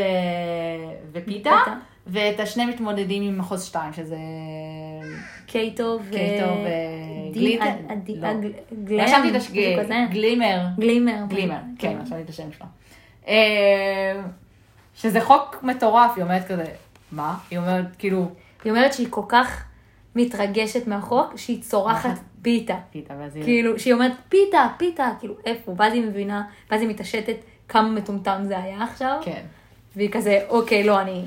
[1.11, 1.77] ופיתה, פיתה.
[2.07, 4.17] ואת השני מתמודדים ממחוז 2, שזה...
[5.51, 6.11] קייטו ו...
[6.11, 6.45] קייטו
[7.31, 7.63] וגליטר.
[7.63, 8.27] ה- הדי- לא.
[9.03, 9.35] רשמתי את
[9.85, 9.95] כזה.
[10.11, 10.65] גלימר.
[10.79, 11.15] גלימר.
[11.27, 12.65] גלימר, כן, רשמתי את השם שלו.
[13.27, 14.21] אה,
[14.95, 16.65] שזה חוק מטורף, היא אומרת כזה,
[17.11, 17.37] מה?
[17.51, 18.29] היא אומרת כאילו,
[18.63, 19.63] היא אומרת שהיא כל כך
[20.15, 22.09] מתרגשת מהחוק, שהיא צורחת
[22.41, 22.75] פיתה.
[22.91, 23.43] פיתה, ואז היא...
[23.43, 25.73] כאילו, שהיא אומרת, פיתה, פיתה, כאילו, איפה?
[25.77, 27.35] ואז היא מבינה, ואז היא מתעשתת
[27.69, 29.17] כמה מטומטם זה היה עכשיו.
[29.23, 29.41] כן.
[29.95, 31.21] והיא כזה, אוקיי, לא, אני,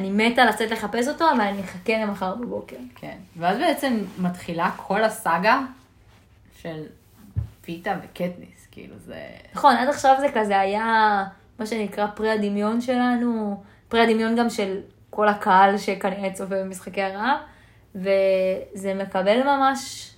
[0.00, 2.76] אני מתה לצאת לחפש אותו, אבל אני אחכה למחר בבוקר.
[2.94, 3.16] כן.
[3.36, 5.60] ואז בעצם מתחילה כל הסאגה
[6.62, 6.82] של
[7.60, 9.20] פיתה וקטניס, כאילו זה...
[9.54, 11.24] נכון, עד עכשיו זה כזה היה
[11.58, 17.38] מה שנקרא פרי הדמיון שלנו, פרי הדמיון גם של כל הקהל שכנראה צופה במשחקי הרעב,
[17.94, 20.10] וזה מקבל ממש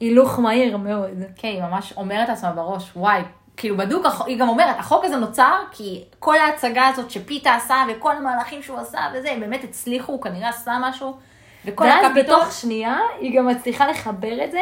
[0.00, 1.10] הילוך מהיר מאוד.
[1.36, 3.22] כן, היא ממש אומרת לעצמה בראש, וואי,
[3.60, 8.16] כאילו בדוק, היא גם אומרת, החוק הזה נוצר כי כל ההצגה הזאת שפיתה עשה וכל
[8.16, 11.16] המהלכים שהוא עשה וזה, הם באמת הצליחו, הוא כנראה עשה משהו.
[11.64, 12.36] וכל ואז הקפיטול...
[12.36, 14.60] בתוך שנייה היא גם מצליחה לחבר את זה,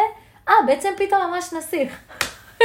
[0.49, 1.99] אה, בעצם פיתה ממש נסיך.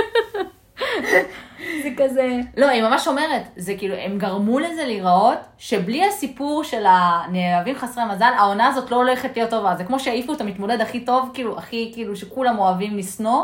[1.84, 6.84] זה כזה, לא, היא ממש אומרת, זה כאילו, הם גרמו לזה להיראות שבלי הסיפור של
[6.88, 9.76] הנאהבים חסרי מזל, העונה הזאת לא הולכת להיות טובה.
[9.76, 13.44] זה כמו שהעיפו את המתמודד הכי טוב, כאילו, הכי, כאילו, שכולם אוהבים לשנוא,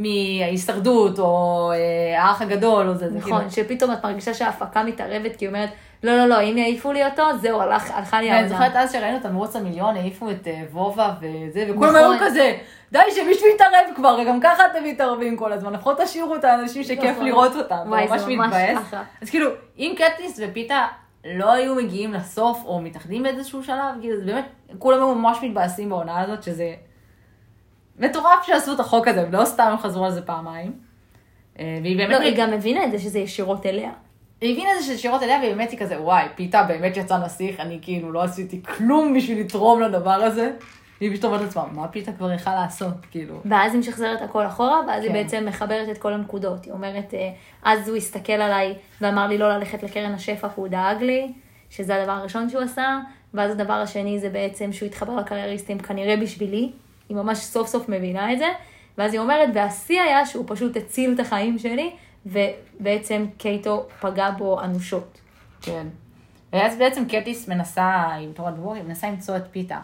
[0.00, 3.36] מההישרדות, או אה, האח הגדול, או זה, זה כאילו...
[3.36, 5.70] נכון, שפתאום את מרגישה שההפקה מתערבת, כי היא אומרת,
[6.02, 8.48] לא, לא, לא, אם יעיפו לי אותו, זהו, הלך, הלכה לי העונה.
[8.48, 12.12] זוכרת אז שראינו את המרוץ המיליון, העיפו את אה, וובה וזה, וכולם נכון.
[12.12, 12.56] היו כזה,
[12.92, 17.10] די שמישהו יתערב כבר, גם ככה אתם מתערבים כל הזמן, לפחות תשאירו את האנשים שכיף
[17.10, 17.24] נכון.
[17.24, 18.78] לראות אותם, וואי, ממש זה ממש מתבאס.
[18.78, 19.02] ככה.
[19.22, 20.86] אז כאילו, אם קטניס ופיתה
[21.24, 24.44] לא היו מגיעים לסוף, או מתאחדים באיזשהו שלב, כאילו, זה באמת,
[24.78, 26.74] כולם היו ממש מתבאסים בעונה הזאת, שזה
[28.00, 30.72] מטורף שעשו את החוק הזה, ולא סתם הם חזרו על זה פעמיים.
[31.58, 32.10] אה, והיא באמת...
[32.10, 33.90] לא, היא גם הבינה את זה שזה ישירות אליה.
[34.40, 37.18] היא הבינה את זה שזה שירות אליה, והיא באמת היא כזה, וואי, פיתה באמת יצא
[37.18, 40.50] נסיך, אני כאילו לא עשיתי כלום בשביל לתרום לדבר הזה.
[41.00, 43.40] והיא פשוט אומרת לעצמה, מה פיתה כבר יכלה לעשות, כאילו.
[43.44, 45.22] ואז היא משחזרת הכל אחורה, ואז היא כן.
[45.22, 46.64] בעצם מחברת את כל הנקודות.
[46.64, 47.30] היא אומרת, אה,
[47.62, 51.32] אז הוא הסתכל עליי ואמר לי לא ללכת לקרן השפע, והוא דאג לי,
[51.70, 52.98] שזה הדבר הראשון שהוא עשה,
[53.34, 56.72] ואז הדבר השני זה בעצם שהוא התחבר לקרייריסטים כנראה בשבילי,
[57.10, 58.48] היא ממש סוף סוף מבינה את זה,
[58.98, 61.90] ואז היא אומרת, והשיא היה שהוא פשוט הציל את החיים שלי,
[62.26, 65.20] ובעצם קייטו פגע בו אנושות.
[65.62, 65.86] כן.
[66.52, 67.84] ואז בעצם קטיס מנסה,
[68.20, 69.78] עם תורת בור, היא מנסה למצוא את פיתה.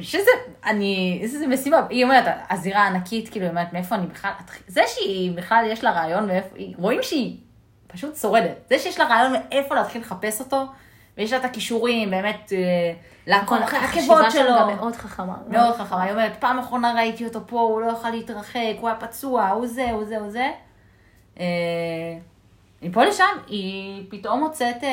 [0.00, 0.30] שזה,
[0.66, 4.30] אני, איזה משימה, היא אומרת, הזירה הענקית, כאילו, היא אומרת, מאיפה אני בכלל,
[4.68, 7.36] זה שהיא בכלל יש לה רעיון, מאיפה, היא- רואים שהיא
[7.86, 8.56] פשוט שורדת.
[8.68, 10.62] זה שיש לה רעיון מאיפה להתחיל לחפש אותו,
[11.16, 12.92] ויש לה את הכישורים, באמת, אה,
[13.26, 14.50] לעקוב אחרי החשיבה שלו.
[14.60, 15.36] גם מאוד חכמה.
[15.48, 19.00] מאוד חכמה, היא אומרת, פעם אחרונה ראיתי אותו פה, הוא לא יכל להתרחק, הוא היה
[19.00, 20.50] פצוע, הוא זה, הוא זה, הוא זה.
[21.40, 21.44] אה,
[22.82, 24.90] מפה לשם, היא פתאום מוצאת אה,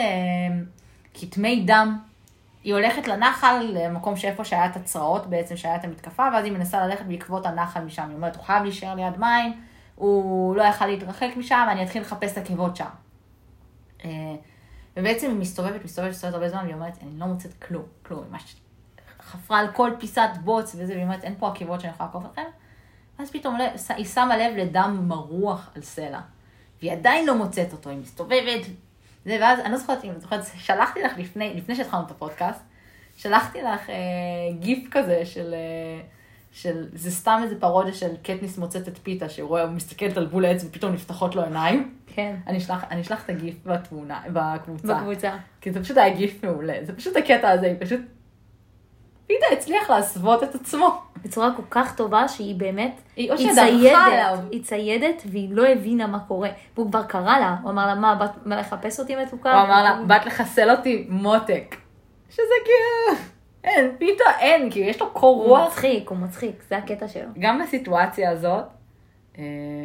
[1.14, 2.00] כתמי דם.
[2.64, 6.88] היא הולכת לנחל, למקום שאיפה שהיה את הצרעות בעצם, שהיה את המתקפה, ואז היא מנסה
[6.88, 8.06] ללכת בעקבות הנחל משם.
[8.08, 9.54] היא אומרת, הוא חייב להישאר ליד מים,
[9.96, 12.86] הוא לא יכל להתרחק משם, אני אתחיל לחפש את עקבות שם.
[14.98, 18.56] ובעצם היא מסתובבת, מסתובבת, מסתובבת הרבה זמן, והיא אומרת, אני לא מוצאת כלום, כלום, ממש
[19.22, 22.50] חפרה על כל פיסת בוץ וזה, והיא אומרת, אין פה עקבות שאני יכולה לעקוב לכם.
[23.20, 23.58] ואז פתאום
[23.90, 26.20] היא שמה לב לדם מרוח על סלע.
[26.80, 28.66] והיא עדיין לא מוצאת אותו, היא מסתובבת.
[29.26, 32.62] זה, ואז, אני לא זוכרת אם את זוכרת, שלחתי לך לפני, לפני שהתחלנו את הפודקאסט,
[33.18, 33.96] שלחתי לך אה,
[34.60, 36.02] גיף כזה של, אה,
[36.54, 40.26] של, זה סתם איזה פרודיה של קטניס מוצאת את פיתה, שהוא רואה, הוא מסתכלת על
[40.26, 41.94] בול העץ ופתאום נפתחות לו עיניים.
[42.08, 44.94] כן, אני אשלח, אני אשלח את הגיף בתמונה, בקבוצה.
[44.94, 45.32] בקבוצה.
[45.62, 48.00] כי זה פשוט היה גיף מעולה, זה פשוט הקטע הזה, היא פשוט...
[49.28, 51.02] פיתה הצליח להסוות את עצמו.
[51.24, 54.38] בצורה כל כך טובה שהיא באמת, היא היא ציידת, עליו.
[54.52, 56.50] היא ציידת והיא לא הבינה מה קורה.
[56.76, 59.54] והוא כבר קרא לה, הוא אמר לה, מה, באת בא לחפש אותי מתוקה?
[59.54, 61.76] הוא אמר לה, באת לחסל אותי מותק.
[62.30, 63.20] שזה כאילו,
[63.63, 65.67] אין, פיתה אין, כאילו יש לו קור הוא רוח.
[65.67, 67.30] מצחיק, הוא מצחיק, זה הקטע שלו.
[67.39, 68.63] גם בסיטואציה הזאת,
[69.38, 69.43] אה,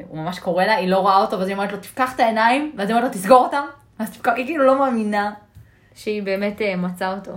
[0.09, 2.73] הוא ממש קורא לה, היא לא רואה אותו, ואז היא אומרת לו, תפקח את העיניים,
[2.77, 3.65] ואז היא אומרת לו, תסגור אותם.
[4.01, 5.33] ואז תפקח, היא כאילו לא מאמינה.
[5.95, 7.33] שהיא באמת אה, מצאה אותו.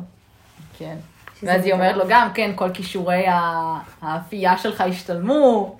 [0.77, 0.95] כן.
[1.43, 2.03] ואז היא אומרת לו.
[2.09, 3.25] גם, כן, כל כישורי
[4.01, 5.77] האפייה שלך השתלמו.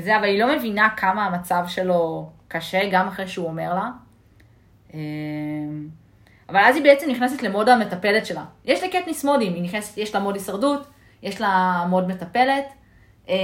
[0.00, 3.90] זה, אבל היא לא מבינה כמה המצב שלו קשה, גם אחרי שהוא אומר לה.
[6.54, 8.44] אבל אז היא בעצם נכנסת למוד המטפלת שלה.
[8.64, 10.86] יש לקטניס מודים, היא נכנסת, יש לה מוד הישרדות,
[11.22, 12.64] יש לה מוד מטפלת,
[13.28, 13.34] אה,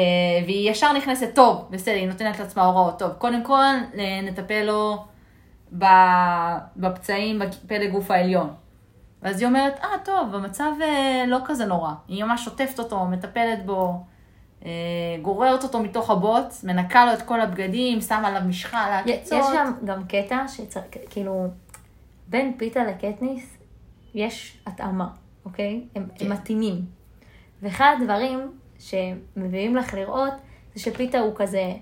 [0.45, 3.63] והיא ישר נכנסת, טוב, בסדר, היא נותנת לעצמה הוראות, טוב, קודם כל
[3.99, 5.05] אה, נטפל לו
[6.77, 8.55] בפצעים בפלג גוף העליון.
[9.23, 11.93] ואז היא אומרת, אה, טוב, המצב אה, לא כזה נורא.
[12.09, 14.05] היא ממש שוטפת אותו, מטפלת בו,
[15.23, 19.45] גוררת אותו מתוך הבוץ, מנקה לו את כל הבגדים, שמה עליו משחה, יש לעקיצות.
[19.55, 21.47] שם גם קטע שכאילו,
[22.31, 23.59] בין פיתה לקטניס
[24.15, 25.09] יש התאמה,
[25.45, 25.85] אוקיי?
[25.95, 26.27] הם, כן.
[26.27, 26.85] הם מתאימים.
[27.63, 30.33] ואחד הדברים שמביאים לך לראות,
[30.75, 31.73] זה שפיתה הוא כזה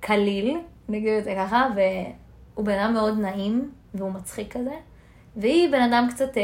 [0.00, 4.74] קליל, נגיד את זה ככה, והוא בן אדם מאוד נעים, והוא מצחיק כזה,
[5.36, 6.42] והיא בן אדם קצת אה,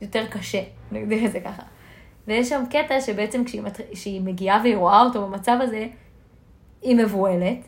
[0.00, 1.62] יותר קשה, נגדיר את זה ככה.
[2.26, 3.80] ויש שם קטע שבעצם כשהיא, מת...
[3.92, 5.86] כשהיא מגיעה והיא רואה אותו במצב הזה,
[6.82, 7.58] היא מבוהלת,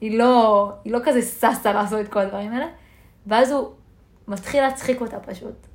[0.00, 2.66] היא לא, היא לא כזה ששה לעשות את כל הדברים האלה,
[3.26, 3.70] ואז הוא
[4.28, 5.66] מתחיל להצחיק אותה פשוט.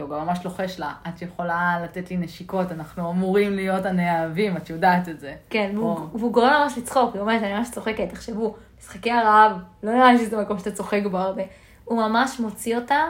[0.00, 4.70] הוא גם ממש לוחש לה, את יכולה לתת לי נשיקות, אנחנו אמורים להיות הנאהבים, את
[4.70, 5.34] יודעת את זה.
[5.50, 5.98] כן, והוא.
[6.14, 10.18] והוא גורם ממש לצחוק, היא אומרת, אני ממש צוחקת, תחשבו, משחקי הרעב, לא נראה לי
[10.18, 11.42] שזה מקום שאתה צוחק בו הרבה.
[11.84, 13.04] הוא ממש מוציא אותה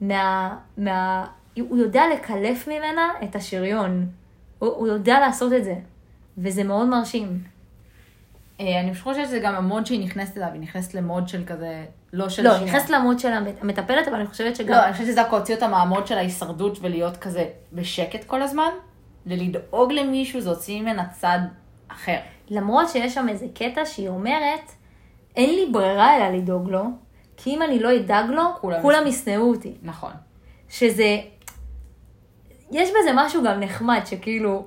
[0.00, 0.56] מה...
[0.78, 1.26] מה...
[1.60, 4.06] הוא יודע לקלף ממנה את השריון.
[4.58, 5.74] הוא, הוא יודע לעשות את זה,
[6.38, 7.42] וזה מאוד מרשים.
[8.60, 12.28] אה, אני חושבת שזה גם המוד שהיא נכנסת אליו, היא נכנסת למוד של כזה, לא
[12.28, 12.42] של...
[12.42, 12.52] לא.
[12.52, 14.74] היא נכנסת לעמוד של המטפלת, אבל אני חושבת שגם...
[14.74, 18.70] לא, אני חושבת שזה רק הוציא אותה מהמוד של ההישרדות ולהיות כזה בשקט כל הזמן,
[19.26, 21.38] ולדאוג למישהו זה הוציא ממנה צד
[21.88, 22.18] אחר.
[22.50, 24.72] למרות שיש שם איזה קטע שהיא אומרת,
[25.36, 26.84] אין לי ברירה אלא לדאוג לו,
[27.36, 29.74] כי אם אני לא אדאג לו, כולם כולם ישנאו אותי.
[29.82, 30.12] נכון.
[30.68, 31.18] שזה,
[32.70, 34.66] יש בזה משהו גם נחמד, שכאילו,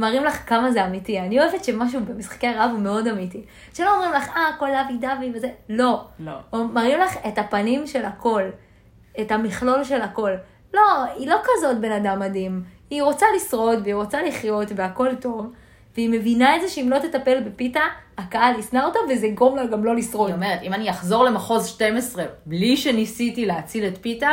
[0.00, 1.20] מראים לך כמה זה אמיתי.
[1.20, 3.42] אני אוהבת שמשהו במשחקי הרעב הוא מאוד אמיתי.
[3.74, 6.04] שלא אומרים לך, אה, הכל דבי דבי וזה, לא.
[6.18, 6.32] לא.
[6.52, 8.42] או מראים לך את הפנים של הכל,
[9.20, 10.30] את המכלול של הכל.
[10.74, 12.62] לא, היא לא כזאת בן אדם מדהים.
[12.90, 15.52] היא רוצה לשרוד, והיא רוצה לחיות, והכל טוב.
[15.94, 17.80] והיא מבינה את זה שאם לא תטפל בפיתה,
[18.18, 20.28] הקהל ישנא אותה, וזה יגרום לה גם לא לשרוד.
[20.28, 24.32] היא אומרת, אם אני אחזור למחוז 12 בלי שניסיתי להציל את פיתה,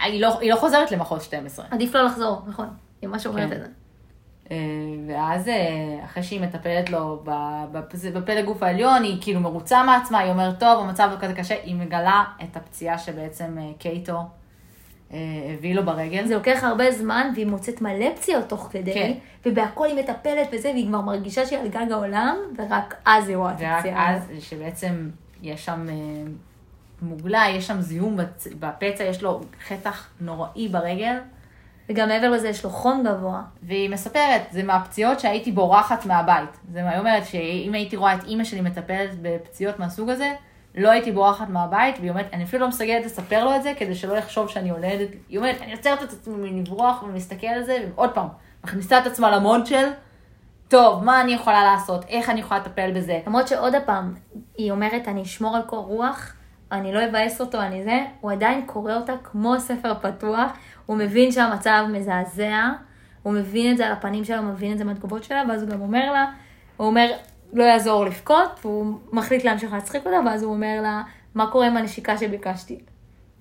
[0.00, 1.66] היא לא, היא לא חוזרת למחוז 12.
[1.70, 2.68] עדיף לא לחזור, נכון.
[3.02, 3.56] היא ממש אומרת כן.
[3.56, 3.79] את זה.
[4.50, 4.56] אה,
[5.06, 7.22] ואז אה, אחרי שהיא מטפלת לו
[8.14, 11.74] בפלג גוף העליון, היא כאילו מרוצה מעצמה, היא אומרת, טוב, המצב לא כזה קשה, היא
[11.74, 14.18] מגלה את הפציעה שבעצם אה, קייטו
[15.58, 16.26] הביא לו ברגל.
[16.26, 19.12] זה לוקח הרבה זמן, והיא מוצאת מלא פציעות תוך כדי, כן.
[19.46, 23.52] ובהכל היא מטפלת וזה, והיא כבר מרגישה שהיא על גג העולם, ורק אז היא רואה
[23.52, 24.16] את ורק הפציעה.
[24.16, 25.10] אז, שבעצם
[25.42, 25.86] יש שם
[27.02, 28.16] מוגלה, יש שם זיהום
[28.58, 31.16] בפצע, יש לו חתך נוראי ברגל,
[31.90, 33.42] וגם מעבר לזה יש לו חום גבוה.
[33.62, 36.50] והיא מספרת, זה מהפציעות שהייתי בורחת מהבית.
[36.72, 40.32] זה מה היא אומרת, שאם הייתי רואה את אימא שלי מטפלת בפציעות מהסוג הזה,
[40.74, 43.94] לא הייתי בורחת מהבית, והיא אומרת, אני אפילו לא מסוגלת לספר לו את זה, כדי
[43.94, 45.08] שלא יחשוב שאני יולדת.
[45.28, 48.28] היא אומרת, אני עוצרת את עצמי מלברוח ומסתכל על זה, ועוד פעם,
[48.64, 49.86] מכניסה את עצמה למוד של,
[50.68, 53.20] טוב, מה אני יכולה לעשות, איך אני יכולה לטפל בזה.
[53.26, 54.14] למרות שעוד פעם,
[54.58, 56.32] היא אומרת, אני אשמור על קור רוח,
[56.72, 60.52] אני לא אבאס אותו, אני זה, הוא עדיין קורא אותה כמו ספר פתוח,
[60.90, 62.68] הוא מבין שהמצב מזעזע,
[63.22, 65.70] הוא מבין את זה על הפנים שלה, הוא מבין את זה מהתגובות שלה, ואז הוא
[65.70, 66.26] גם אומר לה,
[66.76, 67.10] הוא אומר,
[67.52, 71.02] לא יעזור לבכות, והוא מחליט להמשיך להצחיק אותה, ואז הוא אומר לה,
[71.34, 72.80] מה קורה עם הנשיקה שביקשתי?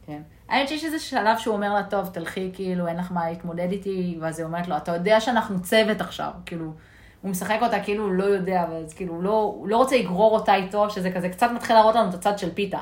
[0.06, 0.22] כן.
[0.50, 4.18] האמת שיש איזה שלב שהוא אומר לה, טוב, תלכי, כאילו, אין לך מה להתמודד איתי,
[4.22, 6.74] ואז היא אומרת לו, אתה יודע שאנחנו צוות עכשיו, כאילו,
[7.22, 10.36] הוא משחק אותה כאילו הוא לא יודע, ואז כאילו, הוא לא, הוא לא רוצה לגרור
[10.36, 12.80] אותה איתו, שזה כזה קצת מתחיל להראות לנו את הצד של פיתה.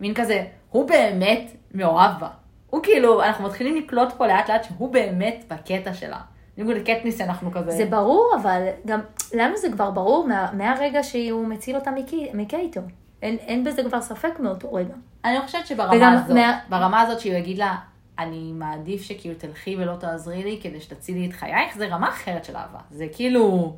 [0.00, 2.28] מין כזה, הוא באמת מאוהב בה.
[2.70, 6.20] הוא כאילו, אנחנו מתחילים לקלוט פה לאט לאט שהוא באמת בקטע שלה.
[6.56, 7.70] בניגוד לקטניס אנחנו כזה...
[7.70, 9.00] זה ברור, אבל גם,
[9.34, 12.80] לנו זה כבר ברור מה, מהרגע שהוא מציל אותה מקי- מקייטו.
[13.22, 14.94] אין, אין בזה כבר ספק מאותו רגע.
[15.24, 17.76] אני חושבת שברמה וגם הזאת, מה- ברמה הזאת שהוא יגיד לה,
[18.18, 22.56] אני מעדיף שכאילו תלכי ולא תעזרי לי כדי שתצילי את חייך, זה רמה אחרת של
[22.56, 22.78] אהבה.
[22.90, 23.74] זה כאילו,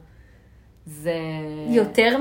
[0.87, 1.14] זה...
[1.68, 2.16] יותר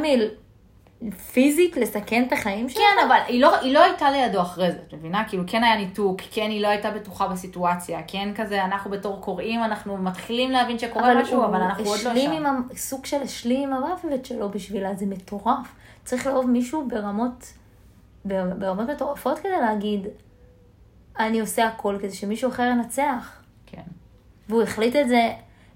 [1.01, 2.81] מפיזית לסכן את החיים שלה?
[2.83, 5.23] כן, אבל היא לא, היא לא הייתה לידו אחרי זה, את מבינה?
[5.29, 9.63] כאילו, כן היה ניתוק, כן היא לא הייתה בטוחה בסיטואציה, כן כזה, אנחנו בתור קוראים,
[9.63, 12.31] אנחנו מתחילים להבין שקורה משהו, אבל אנחנו עוד לא שם.
[12.31, 15.75] עם ה- סוג של השלים עם המוות שלו בשבילה, זה מטורף.
[16.03, 17.53] צריך לאהוב מישהו ברמות,
[18.25, 20.07] בר- ברמות מטורפות כדי להגיד,
[21.19, 23.41] אני עושה הכל כדי שמישהו אחר ינצח.
[23.65, 23.81] כן.
[24.49, 25.29] והוא החליט את זה,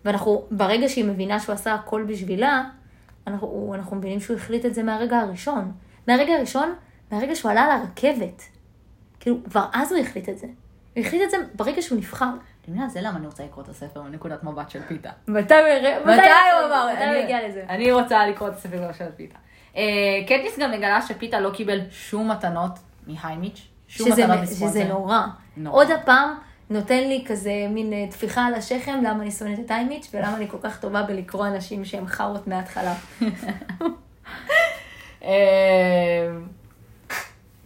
[0.05, 2.63] ואנחנו, ברגע שהיא מבינה שהוא עשה הכל בשבילה,
[3.27, 5.71] אנחנו, אנחנו מבינים שהוא החליט את זה מהרגע הראשון.
[6.07, 6.73] מהרגע הראשון,
[7.11, 8.41] מהרגע שהוא עלה על הרכבת.
[9.19, 10.47] כאילו, כבר אז הוא החליט את זה.
[10.95, 12.29] הוא החליט את זה ברגע שהוא נבחר.
[12.61, 15.09] אתם יודעים, זה למה אני רוצה לקרוא את הספר מנקודת מבט של פיתה.
[15.27, 16.89] מתי הוא אמר?
[16.93, 17.65] מתי הוא הגיע לזה?
[17.69, 19.37] אני רוצה לקרוא את הספר של פיתה.
[19.75, 19.83] אה,
[20.25, 22.71] קטניס גם מגלה שפיתה לא קיבל שום מתנות
[23.07, 24.87] מהיימיץ', שום שזה, מתנות שזה מספונסר.
[24.87, 25.21] נורא.
[25.57, 25.75] נורא.
[25.75, 26.29] עוד הפעם
[26.73, 30.47] נותן לי כזה מין אה, טפיחה על השכם, למה אני שונאת את טיימיץ' ולמה אני
[30.47, 32.93] כל כך טובה בלקרוא אנשים שהם חארות מההתחלה.
[35.23, 36.29] אה,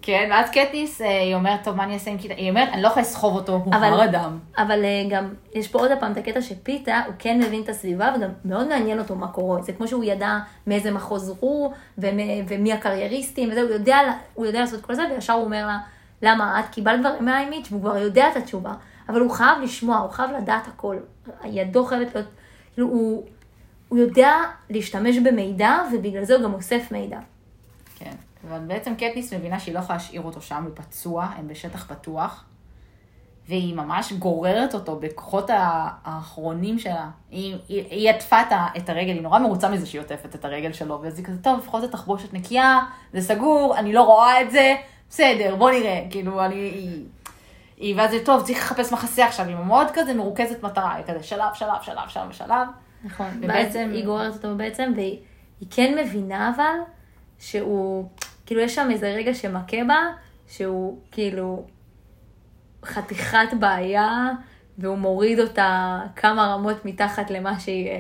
[0.02, 2.34] כן, ואז קטניס, אה, היא אומרת, טוב, מה אני אעשה עם קיטה?
[2.34, 4.40] היא אומרת, אני לא יכולה לסחוב אותו, הוא הר אדם.
[4.58, 8.30] אבל גם, יש פה עוד פעם את הקטע שפיתה, הוא כן מבין את הסביבה וגם
[8.46, 9.62] מאוד מעניין אותו מה קורה.
[9.62, 13.98] זה כמו שהוא ידע מאיזה מחוז הוא ומ- ומי הקרייריסטים וזה, הוא יודע,
[14.34, 15.78] הוא יודע לעשות כל זה, וישר הוא אומר לה,
[16.22, 18.74] למה את קיבלת כבר מהאימיץ' והוא כבר יודע את התשובה.
[19.10, 20.98] אבל הוא חייב לשמוע, הוא חייב לדעת הכל.
[21.46, 22.28] ידו חייבת להיות,
[22.74, 23.26] כאילו הוא,
[23.90, 24.34] הוא יודע
[24.70, 27.20] להשתמש במידע ובגלל זה הוא גם אוסף מידע.
[27.96, 28.14] כן,
[28.48, 32.46] אבל בעצם קטניס מבינה שהיא לא יכולה להשאיר אותו שם, הוא פצוע, הם בשטח פתוח,
[33.48, 37.10] והיא ממש גוררת אותו בכוחות האחרונים שלה.
[37.32, 38.42] היא, היא, היא עטפה
[38.78, 41.60] את הרגל, היא נורא מרוצה מזה שהיא עוטפת את הרגל שלו, ואז היא כזה, טוב,
[41.60, 42.80] לפחות זה תחבושת נקייה,
[43.14, 44.76] זה סגור, אני לא רואה את זה,
[45.10, 47.04] בסדר, בוא נראה, כאילו, אני...
[47.96, 51.54] ואז זה טוב, צריך לחפש מחסה עכשיו, היא מאוד כזה מרוכזת מטרה, היא כזה שלב,
[51.54, 52.68] שלב, שלב, שלב, שלב.
[53.04, 53.28] נכון.
[53.42, 55.20] ובעצם- היא גוררת אותו בעצם, והיא
[55.60, 56.74] היא כן מבינה אבל,
[57.40, 58.10] שהוא,
[58.46, 59.98] כאילו יש שם איזה רגע שמכה בה,
[60.48, 61.66] שהוא כאילו
[62.86, 64.30] חתיכת בעיה,
[64.78, 67.94] והוא מוריד אותה כמה רמות מתחת למה שהיא אה,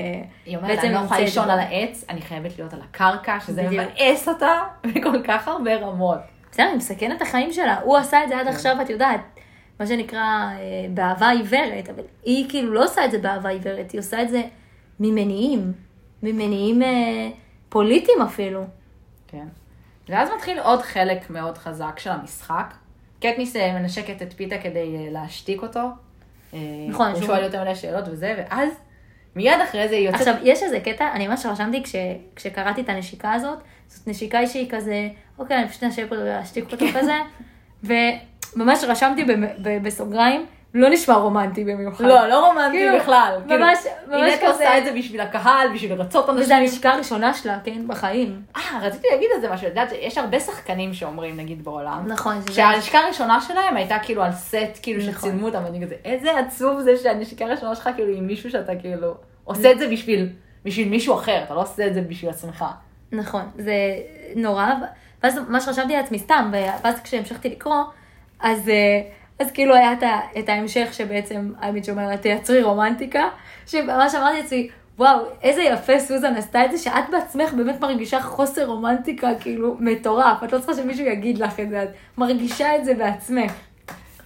[0.46, 1.50] היא אומרת, בעצם אני לא יכולה נמצאת לישון.
[1.50, 3.63] על העץ, אני חייבת להיות על הקרקע, שזה.
[3.70, 4.52] מבאס אותה
[4.96, 6.18] בכל כך הרבה רמות.
[6.52, 7.80] בסדר, היא מסכנת את החיים שלה.
[7.84, 8.40] הוא עשה את זה כן.
[8.40, 9.22] עד עכשיו, את יודעת,
[9.80, 10.56] מה שנקרא אה,
[10.94, 14.42] באהבה עיוורת, אבל היא כאילו לא עושה את זה באהבה עיוורת, היא עושה את זה
[15.00, 15.74] ממניעים,
[16.24, 17.30] ממניעים אה,
[17.70, 18.63] פוליטיים אפילו.
[19.28, 19.48] כן.
[20.10, 22.74] ואז מתחיל עוד חלק מאוד חזק של המשחק.
[23.20, 25.80] קטניס אה, מנשקת את פיתה כדי אה, להשתיק אותו.
[26.90, 28.70] נכון, הוא שואל יותר מדי שאלות וזה, ואז
[29.36, 30.28] מיד אחרי זה היא יוצאת...
[30.28, 31.96] עכשיו, יש איזה קטע, אני ממש רשמתי כש,
[32.36, 36.86] כשקראתי את הנשיקה הזאת, זאת נשיקה שהיא כזה, אוקיי, אני פשוט אנשק אותו ואשתיק אותו
[36.94, 37.16] כזה,
[38.55, 39.25] וממש רשמתי
[39.83, 42.05] בסוגריים, לא נשמע רומנטי במיוחד.
[42.05, 43.39] לא, לא רומנטי כאילו, בכלל.
[43.47, 44.47] כאילו, ממש, היא ממש כזה.
[44.47, 46.43] עושה את זה בשביל הקהל, בשביל לרצות אנשים.
[46.43, 48.41] וזו הנשיקה הראשונה שלה, כן, בחיים.
[48.55, 52.03] אה, רציתי להגיד על זה משהו, את יודעת, יש הרבה שחקנים שאומרים, נגיד, בעולם.
[52.07, 55.13] נכון, שהנשיקה הראשונה שלהם הייתה כאילו על סט, כאילו נכון.
[55.13, 59.13] שצילמו אותם, ואני כזה, איזה עצוב זה שהנשיקה הראשונה שלך כאילו עם מישהו שאתה כאילו
[59.43, 60.29] עושה את זה בשביל,
[60.65, 62.65] בשביל מישהו אחר, אתה לא עושה את זה בשביל עצמך.
[63.12, 63.73] נכון, זה
[64.36, 64.67] נורא,
[65.23, 66.51] ואז מה שחשבתי לעצמי סתם,
[66.83, 67.83] ואז כשהמשכתי לקרוא,
[68.39, 69.02] אז, אה,
[69.39, 69.93] אז כאילו היה
[70.39, 71.52] את, ההמשך שבעצם
[71.89, 73.29] אומר לה, תייצרי רומנטיקה,
[73.65, 78.65] שממש אמרתי לעצמי, וואו, איזה יפה סוזן עשתה את זה, שאת בעצמך באמת מרגישה חוסר
[78.65, 82.94] רומנטיקה, כאילו, מטורף, את לא צריכה שמישהו יגיד לך את זה, את מרגישה את זה
[82.94, 83.52] בעצמך.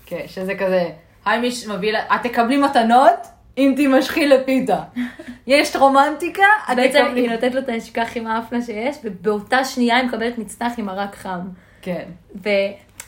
[0.06, 0.90] כן, שזה כזה,
[1.26, 4.80] היי מיש מביא, את תקבלי מתנות אם תימשכי לפיתה.
[5.48, 7.22] יש רומנטיקה, את בעצם תקבלי.
[7.22, 11.16] היא נותנת לו את הנשיקה הכי מאפנה שיש, ובאותה שנייה היא מקבלת מצנח עם מרק
[11.16, 11.40] חם.
[11.82, 12.04] כן.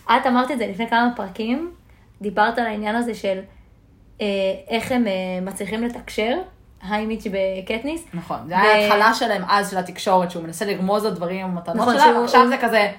[0.10, 1.72] ואת אמרת את זה לפני כמה פרקים,
[2.22, 3.40] דיברת על העניין הזה של
[4.22, 4.26] אה,
[4.68, 6.38] איך הם אה, מצליחים לתקשר,
[6.90, 8.06] היימיץ' בקטניס.
[8.14, 11.76] נכון, זה היה ו- ההתחלה שלהם אז של התקשורת, שהוא מנסה לרמוז לדברים עם המתנות
[11.78, 12.92] נכון, שלה, שהוא- ועכשיו הוא- זה כזה,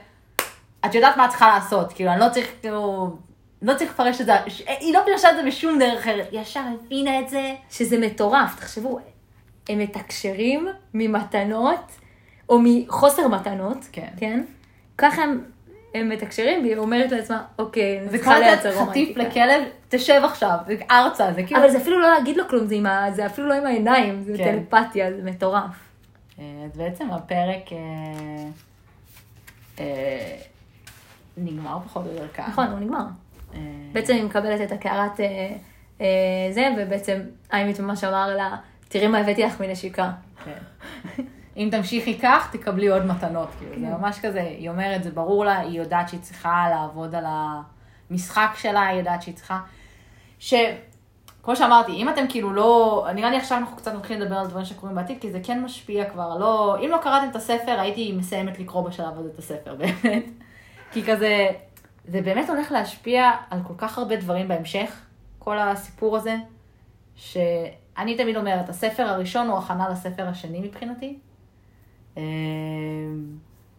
[0.87, 3.11] את יודעת מה את צריכה לעשות, כאילו, אני לא צריך, כאילו,
[3.63, 4.33] לא צריך לפרש את זה,
[4.67, 7.55] היא לא פירשה את זה בשום דרך אחרת, ישר הבינה את זה.
[7.71, 8.99] שזה מטורף, תחשבו,
[9.69, 11.81] הם מתקשרים ממתנות,
[12.49, 14.09] או מחוסר מתנות, כן.
[14.17, 14.43] כן?
[14.99, 15.45] ככה הם,
[15.95, 19.47] הם מתקשרים, והיא אומרת לעצמה, אוקיי, אני זה צריכה כמו לייצר לתת חטיף רומנטיקה.
[19.47, 21.61] לכלב, תשב עכשיו, זה ארצה, זה כאילו...
[21.61, 23.13] אבל זה אפילו לא להגיד לו כלום, זה, ה...
[23.13, 24.59] זה אפילו לא עם העיניים, זה כן.
[24.71, 25.71] טלפתיה, זה מטורף.
[26.39, 27.79] אה, אז בעצם הפרק אה,
[29.81, 30.37] אה,
[31.37, 32.45] נגמר פחות או יותר כאן.
[32.49, 33.05] נכון, הוא נגמר.
[33.55, 33.61] אה,
[33.93, 35.57] בעצם היא מקבלת את הקערת אה,
[36.01, 36.07] אה,
[36.51, 37.21] זה, ובעצם
[37.53, 38.57] איימית ממש אמר לה,
[38.89, 40.11] תראי מה הבאתי לך מנשיקה.
[40.45, 41.23] כן.
[41.57, 45.59] אם תמשיכי כך, תקבלי עוד מתנות, כאילו, זה ממש כזה, היא אומרת, זה ברור לה,
[45.59, 47.25] היא יודעת שהיא צריכה לעבוד על
[48.11, 49.61] המשחק שלה, היא יודעת שהיא צריכה,
[50.39, 50.55] ש...
[51.43, 54.65] כמו שאמרתי, אם אתם כאילו לא, נראה לי עכשיו אנחנו קצת מתחילים לדבר על דברים
[54.65, 58.59] שקורים בעתיד, כי זה כן משפיע כבר, לא, אם לא קראתם את הספר, הייתי מסיימת
[58.59, 60.25] לקרוא בשלב הזה את הספר, באמת.
[60.93, 61.49] כי כזה,
[62.05, 65.01] זה באמת הולך להשפיע על כל כך הרבה דברים בהמשך,
[65.39, 66.37] כל הסיפור הזה,
[67.17, 71.19] שאני תמיד אומרת, הספר הראשון הוא הכנה לספר השני מבחינתי.
[72.19, 72.23] אה,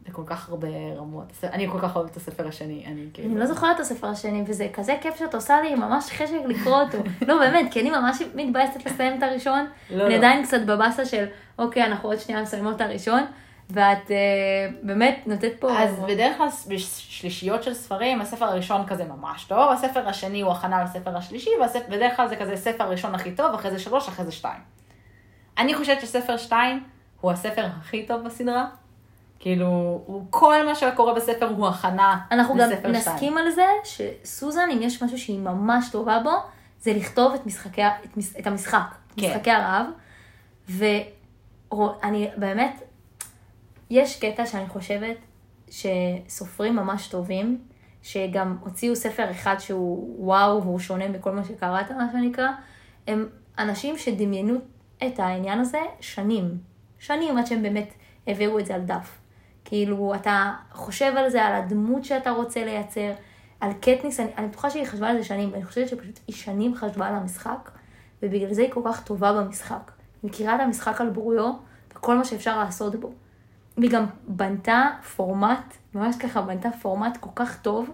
[0.09, 0.67] בכל כך הרבה
[0.97, 1.33] רמות.
[1.43, 3.29] אני כל כך אוהבת את הספר השני, אני כאילו...
[3.29, 6.81] אני לא זוכרת את הספר השני, וזה כזה כיף שאת עושה לי ממש חשק לקרוא
[6.81, 6.97] אותו.
[7.27, 9.67] לא, באמת, כי אני ממש מתבאסת לסיים את הראשון.
[9.89, 10.17] לא, אני לא.
[10.17, 11.25] עדיין קצת בבאסה של,
[11.59, 13.23] אוקיי, אנחנו עוד שנייה מסיימות את הראשון,
[13.69, 14.15] ואת אה,
[14.83, 15.79] באמת נותנת פה...
[15.79, 20.83] אז בדרך כלל בשלישיות של ספרים, הספר הראשון כזה ממש טוב, הספר השני הוא הכנה
[20.83, 24.31] לספר השלישי, ובדרך כלל זה כזה ספר ראשון הכי טוב, אחרי זה שלוש, אחרי זה
[24.31, 24.59] שתיים.
[25.57, 26.83] אני חושבת שספר שתיים
[27.25, 28.65] הוא הספר הכי טוב בסדרה.
[29.39, 29.67] כאילו,
[30.05, 32.95] הוא, כל מה שקורה בספר הוא הכנה אנחנו גם שתיים.
[32.95, 36.31] נסכים על זה שסוזן, אם יש משהו שהיא ממש טובה בו,
[36.79, 39.29] זה לכתוב את, משחקי, את, מש- את המשחק, כן.
[39.29, 39.85] משחקי הרעב.
[40.69, 42.81] ואני באמת,
[43.89, 45.17] יש קטע שאני חושבת
[45.69, 47.61] שסופרים ממש טובים,
[48.03, 52.47] שגם הוציאו ספר אחד שהוא וואו והוא שונה מכל מה שקראת, מה שנקרא,
[53.07, 53.27] הם
[53.59, 54.53] אנשים שדמיינו
[55.07, 56.74] את העניין הזה שנים.
[57.05, 57.93] שנים עד שהם באמת
[58.27, 59.17] העבירו את זה על דף.
[59.65, 63.11] כאילו, אתה חושב על זה, על הדמות שאתה רוצה לייצר,
[63.59, 66.75] על קטניס, אני, אני בטוחה שהיא חשבה על זה שנים, ואני חושבת שפשוט היא שנים
[66.75, 67.71] חשבה על המשחק,
[68.23, 69.91] ובגלל זה היא כל כך טובה במשחק.
[70.23, 71.51] היא מכירה את המשחק על בוריו,
[71.91, 73.11] וכל מה שאפשר לעשות בו.
[73.77, 77.89] והיא גם בנתה פורמט, ממש ככה בנתה פורמט כל כך טוב,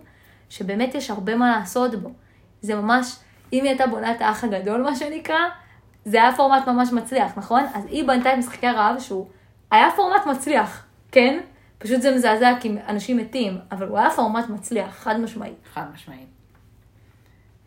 [0.49, 2.11] שבאמת יש הרבה מה לעשות בו.
[2.61, 3.15] זה ממש,
[3.53, 5.39] אם היא הייתה בונה את האח הגדול, מה שנקרא,
[6.05, 7.63] זה היה פורמט ממש מצליח, נכון?
[7.73, 9.27] אז היא בנתה את משחקי הרעב שהוא
[9.71, 11.39] היה פורמט מצליח, כן?
[11.77, 15.67] פשוט זה מזעזע כי אנשים מתים, אבל הוא היה פורמט מצליח, חד משמעית.
[15.73, 16.29] חד משמעית.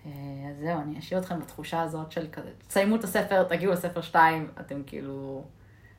[0.07, 0.11] אה,
[0.51, 4.49] אז זהו, אני אשאיר אתכם בתחושה הזאת של כזה, תסיימו את הספר, תגיעו לספר 2,
[4.61, 5.45] אתם כאילו...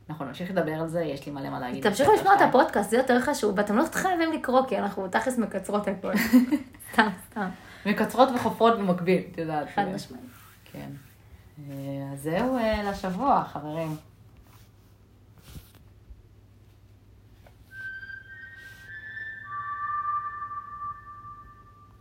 [0.09, 1.83] אנחנו נמשיך לדבר על זה, יש לי מלא מה להגיד.
[1.83, 2.41] תמשיכו לשמוע את.
[2.41, 6.11] הפודקאסט, זה יותר חשוב, ואתם לא חייבים לקרוא, כי אנחנו תכלס מקצרות הכל.
[6.93, 7.49] סתם, סתם,
[7.85, 9.67] מקצרות וחופרות במקביל, את יודעת.
[9.75, 10.25] חד משמעית.
[10.71, 10.89] כן.
[11.59, 13.95] אה, אז זהו אה, לשבוע, חברים.